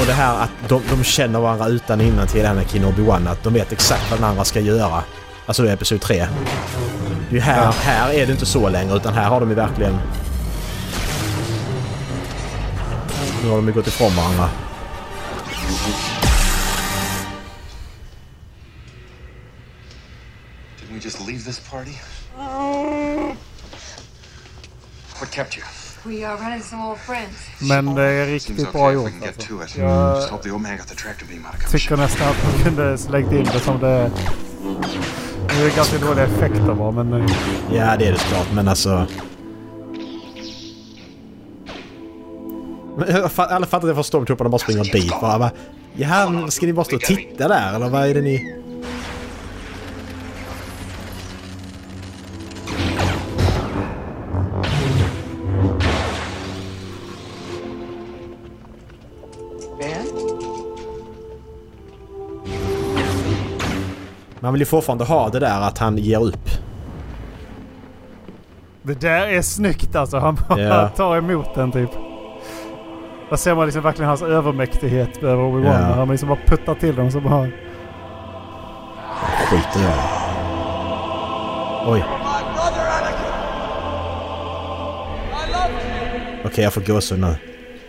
[0.00, 3.28] Och det här att de, de känner varandra utan innan till Anakin och Obi-Wan.
[3.28, 5.02] Att de vet exakt vad den andra ska göra.
[5.46, 6.26] Alltså i Episod 3.
[7.30, 9.98] Det är här, här är det inte så längre utan här har de ju verkligen...
[13.42, 14.48] Nu har de ju gått ifrån varandra.
[21.00, 21.94] We just leave this party?
[25.18, 25.64] What kept you?
[26.04, 27.36] We are running some old friends.
[27.60, 29.56] Men det är riktigt bra gjort we can get alltså.
[29.58, 29.76] to it.
[29.76, 32.36] Jag Just hope the old man got the tractor beam out of tycker nästan att
[32.56, 34.10] de kunde slängt in det som det...
[35.48, 37.12] Det är ganska dåliga effekter bara men...
[37.12, 37.30] eh,
[37.72, 39.06] Ja, det är det såklart, men alltså...
[42.98, 45.20] Men jag fa- Alla fattar att jag får stormtrooparna bara springer dit.
[45.20, 45.50] Bara, bara,
[45.96, 48.56] Jaha, men ska ni bara stå och titta där eller vad är det ni...
[64.50, 66.48] Man vill ju fortfarande ha det där att han ger upp.
[68.82, 70.18] Det där är snyggt alltså.
[70.18, 70.88] Han bara Ja.
[70.96, 71.90] tar emot den typ.
[73.28, 75.88] Där ser man liksom verkligen hans övermäktighet över Obi-Wan.
[75.88, 75.94] Ja.
[75.94, 77.48] Han liksom bara puttar till dem så bara...
[79.50, 79.94] Skit i det.
[81.86, 82.04] Oj.
[86.44, 87.26] Okej, jag får gåshud nu.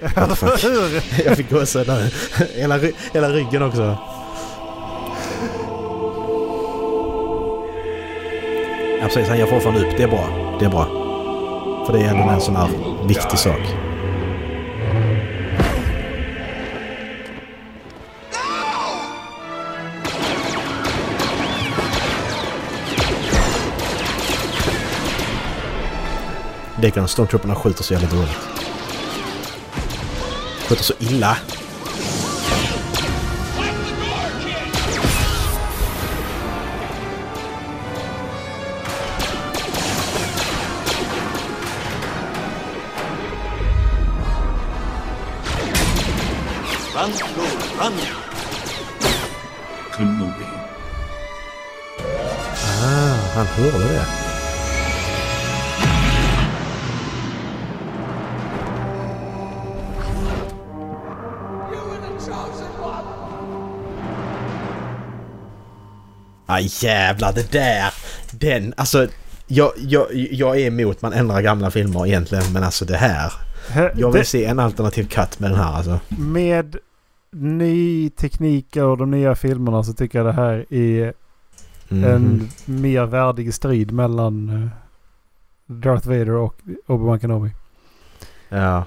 [0.02, 1.24] Hur?
[1.26, 2.10] Jag fick gåshud nu.
[2.56, 2.80] Hela,
[3.14, 3.98] hela ryggen också.
[9.14, 9.30] precis.
[9.30, 9.98] Han ger fortfarande upp.
[9.98, 10.58] Det är bra.
[10.60, 10.86] Det är bra.
[11.86, 12.70] För det är ändå en sån här
[13.08, 13.60] viktig sak.
[26.82, 28.38] Lekanen stormtrupperna skjuter så jävligt dåligt.
[30.68, 31.38] Skjuter så illa.
[53.62, 54.06] Ah, han hörde det.
[66.46, 67.94] Ah jävlar det där!
[68.32, 69.08] Den, alltså...
[69.48, 73.32] Jag, jag, jag är emot man ändrar gamla filmer egentligen men alltså det här.
[73.76, 76.00] Jag vill det- se en alternativ cut med den här alltså.
[76.08, 76.76] Med
[77.32, 81.14] ny teknik och de nya filmerna så tycker jag det här är
[81.92, 82.04] Mhm.
[82.04, 84.70] en mer värdig strid mellan eh,
[85.66, 86.56] Darth Vader och
[86.88, 87.50] Obi-Wan Kenobi.
[88.50, 88.86] Ja.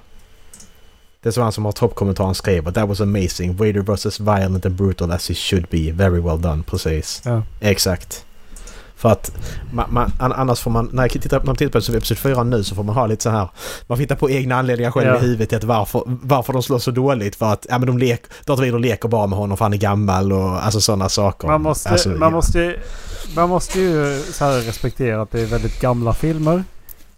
[1.21, 3.57] Det är så han som har toppkommentaren skrev that was amazing.
[3.57, 5.93] Vader as violent and brutal as he should be.
[5.93, 6.63] Very well done.
[6.63, 7.23] Precis.
[7.25, 7.43] Ja.
[7.61, 8.25] Exakt.
[8.97, 9.33] För att
[9.73, 12.43] man, man, an- annars får man, när jag tittar, när man tittar på episod 4
[12.45, 13.49] nu så får man ha lite så här.
[13.87, 15.17] Man får hitta på egna anledningar själv Ja.
[15.17, 17.37] i huvudet till att varför, varför de slår så dåligt.
[17.37, 20.33] För att ja, men de lek, Darth leker bara med honom för han är gammal
[20.33, 21.49] och alltså sådana saker.
[21.49, 22.31] Man måste, alltså, man, ja.
[22.31, 22.77] måste,
[23.37, 26.65] man måste ju så här respektera att det är väldigt gamla filmer.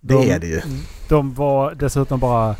[0.01, 0.61] Det de- är det ju.
[1.09, 2.57] De var dessutom bara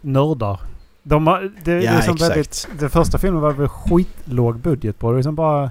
[0.00, 0.60] nördar.
[1.02, 2.30] De har, det, det Ja, är som exakt.
[2.30, 5.12] väldigt, den första filmen var väl skitlåg budget på.
[5.12, 5.70] Det är som bara...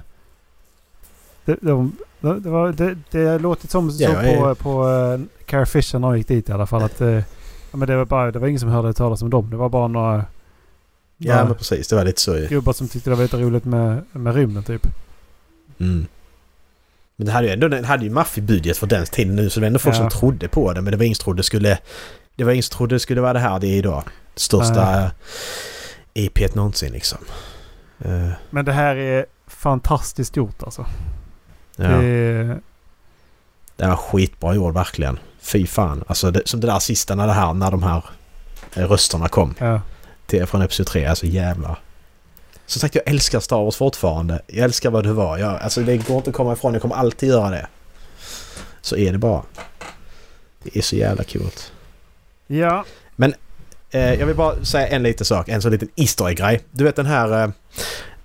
[1.44, 1.92] Det, de,
[2.34, 5.98] det, var, det, det låtit som så Ja, jag är- på, på uh, Carrie Fisher
[5.98, 6.82] när hon gick dit i alla fall.
[6.82, 7.08] Att, eh,
[7.70, 9.50] ja, men det, var bara, det var ingen som hörde talas om dem.
[9.50, 10.24] Det var bara några,
[11.18, 11.88] Ja några men precis.
[11.88, 12.46] Det var lite så ju.
[12.46, 14.86] gubbar som tyckte det var lite roligt med, med rymden typ.
[15.78, 16.06] Mm.
[17.16, 19.60] Men det hade ju ändå den hade ju maffig budget för den tiden nu så
[19.60, 20.10] det var ändå folk Ja.
[20.10, 21.78] som trodde på det men det var ingen som trodde det skulle...
[22.36, 24.02] Det var ingen som trodde det skulle vara det här det är idag.
[24.34, 25.10] Det största uh,
[26.14, 27.18] EP någonsin liksom.
[27.98, 30.86] Eh, Men det här är fantastiskt gjort alltså.
[31.76, 31.88] Ja.
[31.88, 32.60] Det är,
[33.76, 35.18] Det var skitbra gjord verkligen.
[35.40, 36.04] Fy fan.
[36.06, 38.04] Alltså det, som det där sista när det här, när de här
[38.74, 39.80] eh, rösterna kom ja.
[40.26, 41.06] till, från Episod 3.
[41.06, 41.78] Alltså jävlar.
[42.66, 44.42] Som sagt jag älskar Star Wars fortfarande.
[44.46, 45.38] Jag älskar vad det var.
[45.38, 46.72] Jag, alltså det går inte att komma ifrån.
[46.72, 47.66] Jag kommer alltid göra det.
[48.80, 49.42] Så är det bara.
[50.62, 51.72] Det är så jävla coolt.
[52.46, 52.84] ja.
[53.90, 56.60] Eh, jag vill bara säga en liten sak, en sån liten Easter egg-grej.
[56.70, 57.50] Du vet den här eh,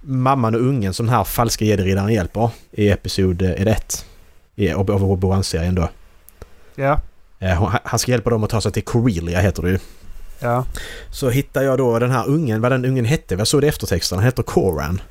[0.01, 4.05] mamman och ungen som den här falska jediriddaren hjälper i episod 1
[4.55, 5.89] i Obi-Wan-serien då.
[6.75, 6.99] Ja.
[7.39, 9.79] Eh, han ska hjälpa dem att ta sig till Corellia heter det ju.
[10.39, 10.65] Ja.
[11.11, 13.69] Så hittar jag då den här ungen, vad den ungen hette, jag såg det i
[13.69, 15.01] eftertexterna, han heter Coran.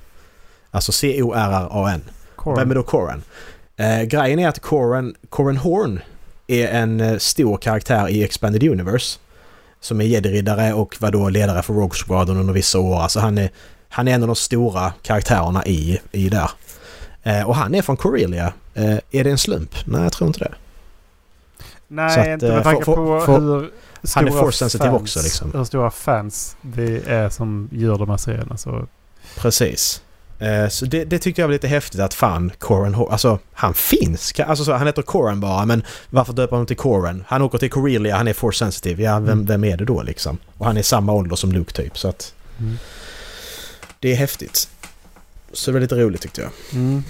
[0.70, 2.00] Alltså C-O-R-R-A-N.
[2.36, 2.58] Corran.
[2.58, 3.22] Vem är då Coran?
[3.76, 6.00] Eh, grejen är att Coran, Coran Horn
[6.46, 9.18] är en eh, stor karaktär i Expanded Universe.
[9.80, 13.00] Som är jediriddare och var då ledare för Rogue Squadron under vissa år.
[13.00, 13.50] Alltså han är,
[13.90, 16.50] han är en av de stora karaktärerna i, i där.
[17.22, 18.52] Eh, och han är från Corellia.
[18.74, 19.74] Eh, är det en slump?
[19.84, 20.54] Nej, jag tror inte det.
[21.88, 23.70] Nej, Så att, inte eh, med tanke för- på för- hur
[24.14, 25.52] han är force sensitive fans- också, liksom.
[25.54, 28.56] Hur stora fans det är som gör de här serierna.
[28.56, 28.86] Så,
[29.36, 30.02] Precis.
[30.38, 34.32] Eh, Så det, det tyckte jag var lite häftigt att fan Coran Alltså han finns.
[34.46, 37.24] Alltså så, han heter Coran bara men varför döper han till Coran?
[37.28, 39.02] Han åker till Corellia, han är force sensitive.
[39.02, 39.46] Ja, vem, Mm.
[39.46, 40.38] vem är det då liksom?
[40.58, 42.34] Och han är samma ålder som Luke typ så att...
[42.58, 42.78] Mm.
[44.00, 44.68] Det är häftigt.
[45.52, 46.50] Så det var lite roligt tyckte jag.
[46.72, 47.02] mm.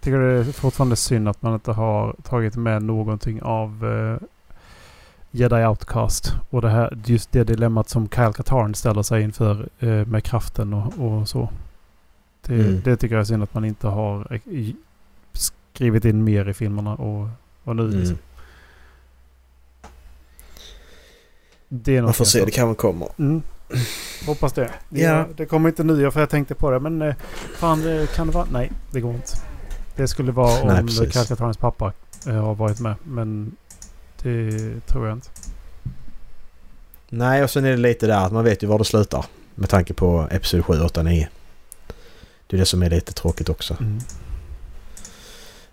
[0.00, 4.26] Tycker det är fortfarande synd att man inte har tagit med någonting av eh,
[5.30, 6.32] Jedi Outcast.
[6.50, 10.74] Och det här, just det dilemmat som Kyle Katarn ställer sig inför eh, med kraften
[10.74, 11.50] och, och så.
[12.46, 12.80] Det, Mm.
[12.84, 14.40] det tycker jag är synd att man inte har eh,
[15.32, 17.28] skrivit in mer i filmerna och,
[17.64, 18.04] och nu liksom.
[18.06, 18.18] Mm.
[21.68, 23.08] Det är Man får något se, det kanske kommer.
[23.18, 23.42] Mm.
[24.26, 24.70] Hoppas det.
[24.88, 25.26] Det, Ja.
[25.36, 26.80] det kommer inte nu för jag tänkte på det.
[26.80, 27.14] Men eh,
[27.58, 28.46] fan, det kan det vara?
[28.52, 29.32] Nej, det går inte.
[29.96, 31.12] Det skulle vara om precis.
[31.12, 31.92] Kalkatarens pappa
[32.26, 32.94] eh, har varit med.
[33.04, 33.56] Men
[34.22, 34.50] det
[34.86, 35.28] tror jag inte.
[37.08, 39.24] Nej och sen är det lite där att man vet ju var det slutar.
[39.54, 41.28] Med tanke på Episod 7, 8, 9.
[42.46, 43.76] Det är det som är lite tråkigt också.
[43.80, 43.98] Mm.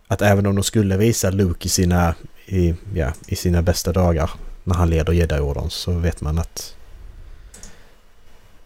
[0.07, 2.15] Att även om de skulle visa Luke i sina,
[2.45, 4.31] i, ja, i sina bästa dagar
[4.63, 6.75] när han leder Jedi-orden så vet man att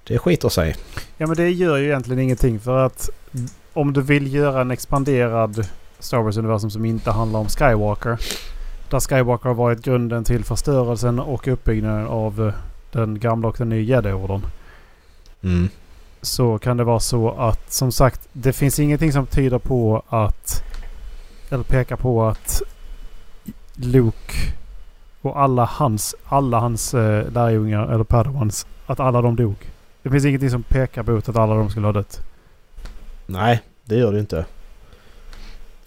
[0.04, 0.76] det skiter sig.
[1.18, 3.10] Ja men det gör ju egentligen ingenting för att
[3.74, 5.68] om du vill göra en expanderad
[6.00, 8.20] Star Wars-universum som inte handlar om Skywalker.
[8.90, 12.54] Där Skywalker har varit grunden till förstörelsen och uppbyggnaden av eh,
[12.92, 14.46] den gamla och den nya Jedi-orden.
[15.44, 15.70] Mm.
[16.22, 20.64] så kan det vara så att som sagt det finns ingenting som tyder på att
[21.50, 22.62] eller pekar på att
[23.76, 24.54] Luke
[25.22, 29.71] Och alla hans, alla hans eh, lärjungar, eller padawans, att alla de dog.
[30.04, 32.20] Det finns ingenting som pekar mot att alla de skulle ha dött.
[33.26, 34.46] Nej, det gör det inte.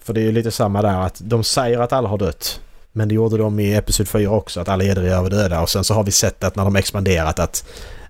[0.03, 2.61] För det är ju lite samma där att de säger att alla har dött.
[2.93, 5.61] Men det gjorde de i Episod 4 också, att alla jederiddare var döda.
[5.63, 7.65] Och sen så har vi sett att när de expanderat att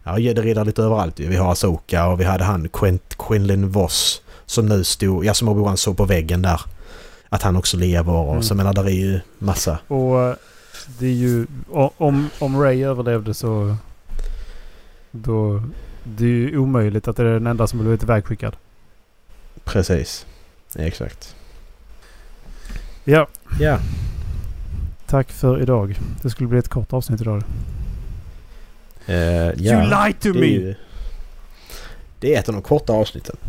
[0.04, 1.20] ja, jederiddare lite överallt.
[1.20, 5.48] Vi har Asoka och vi hade han Quint, Quinlan Voss som nu stod, ja som
[5.48, 6.60] Obi-Wan såg på väggen där.
[7.28, 8.42] Att han också lever och Mm.
[8.42, 9.78] så menar där är ju massa.
[9.88, 10.34] Och eh,
[10.98, 11.46] det är ju...
[11.96, 13.76] Om, om Ray överlevde så...
[15.10, 15.62] Då...
[16.04, 18.56] Det är ju omöjligt att det är den enda som blivit ivägskickad.
[19.64, 20.26] Precis.
[20.76, 21.34] Exakt.
[23.04, 23.28] Ja,
[23.60, 23.78] Ja.
[25.06, 25.98] tack för idag.
[26.22, 27.42] Det skulle bli ett kort avsnitt idag.
[29.06, 29.52] Eh, ja.
[29.56, 30.46] You lied to det me!
[30.46, 30.74] ju-
[32.20, 33.36] Det är ett av de korta avsnitten.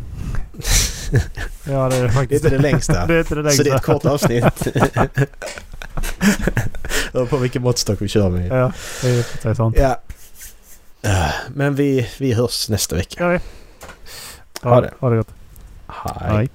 [1.68, 2.44] Ja, det är det Det är faktiskt.
[2.46, 3.06] inte det längsta.
[3.08, 3.58] det är inte det längsta.
[3.58, 4.46] Så det är ett kort avsnitt.
[7.12, 8.48] Det på vilken måttstock vi kör med.
[8.48, 8.72] Ja,
[9.02, 9.76] det är sant.
[9.80, 10.02] Ja.
[11.48, 13.34] Men vi, vi hörs nästa vecka.
[13.34, 13.40] Ja,
[14.70, 14.94] Ha det.
[15.00, 15.34] Ha det gott.
[15.88, 16.36] Hej.
[16.36, 16.50] Hej.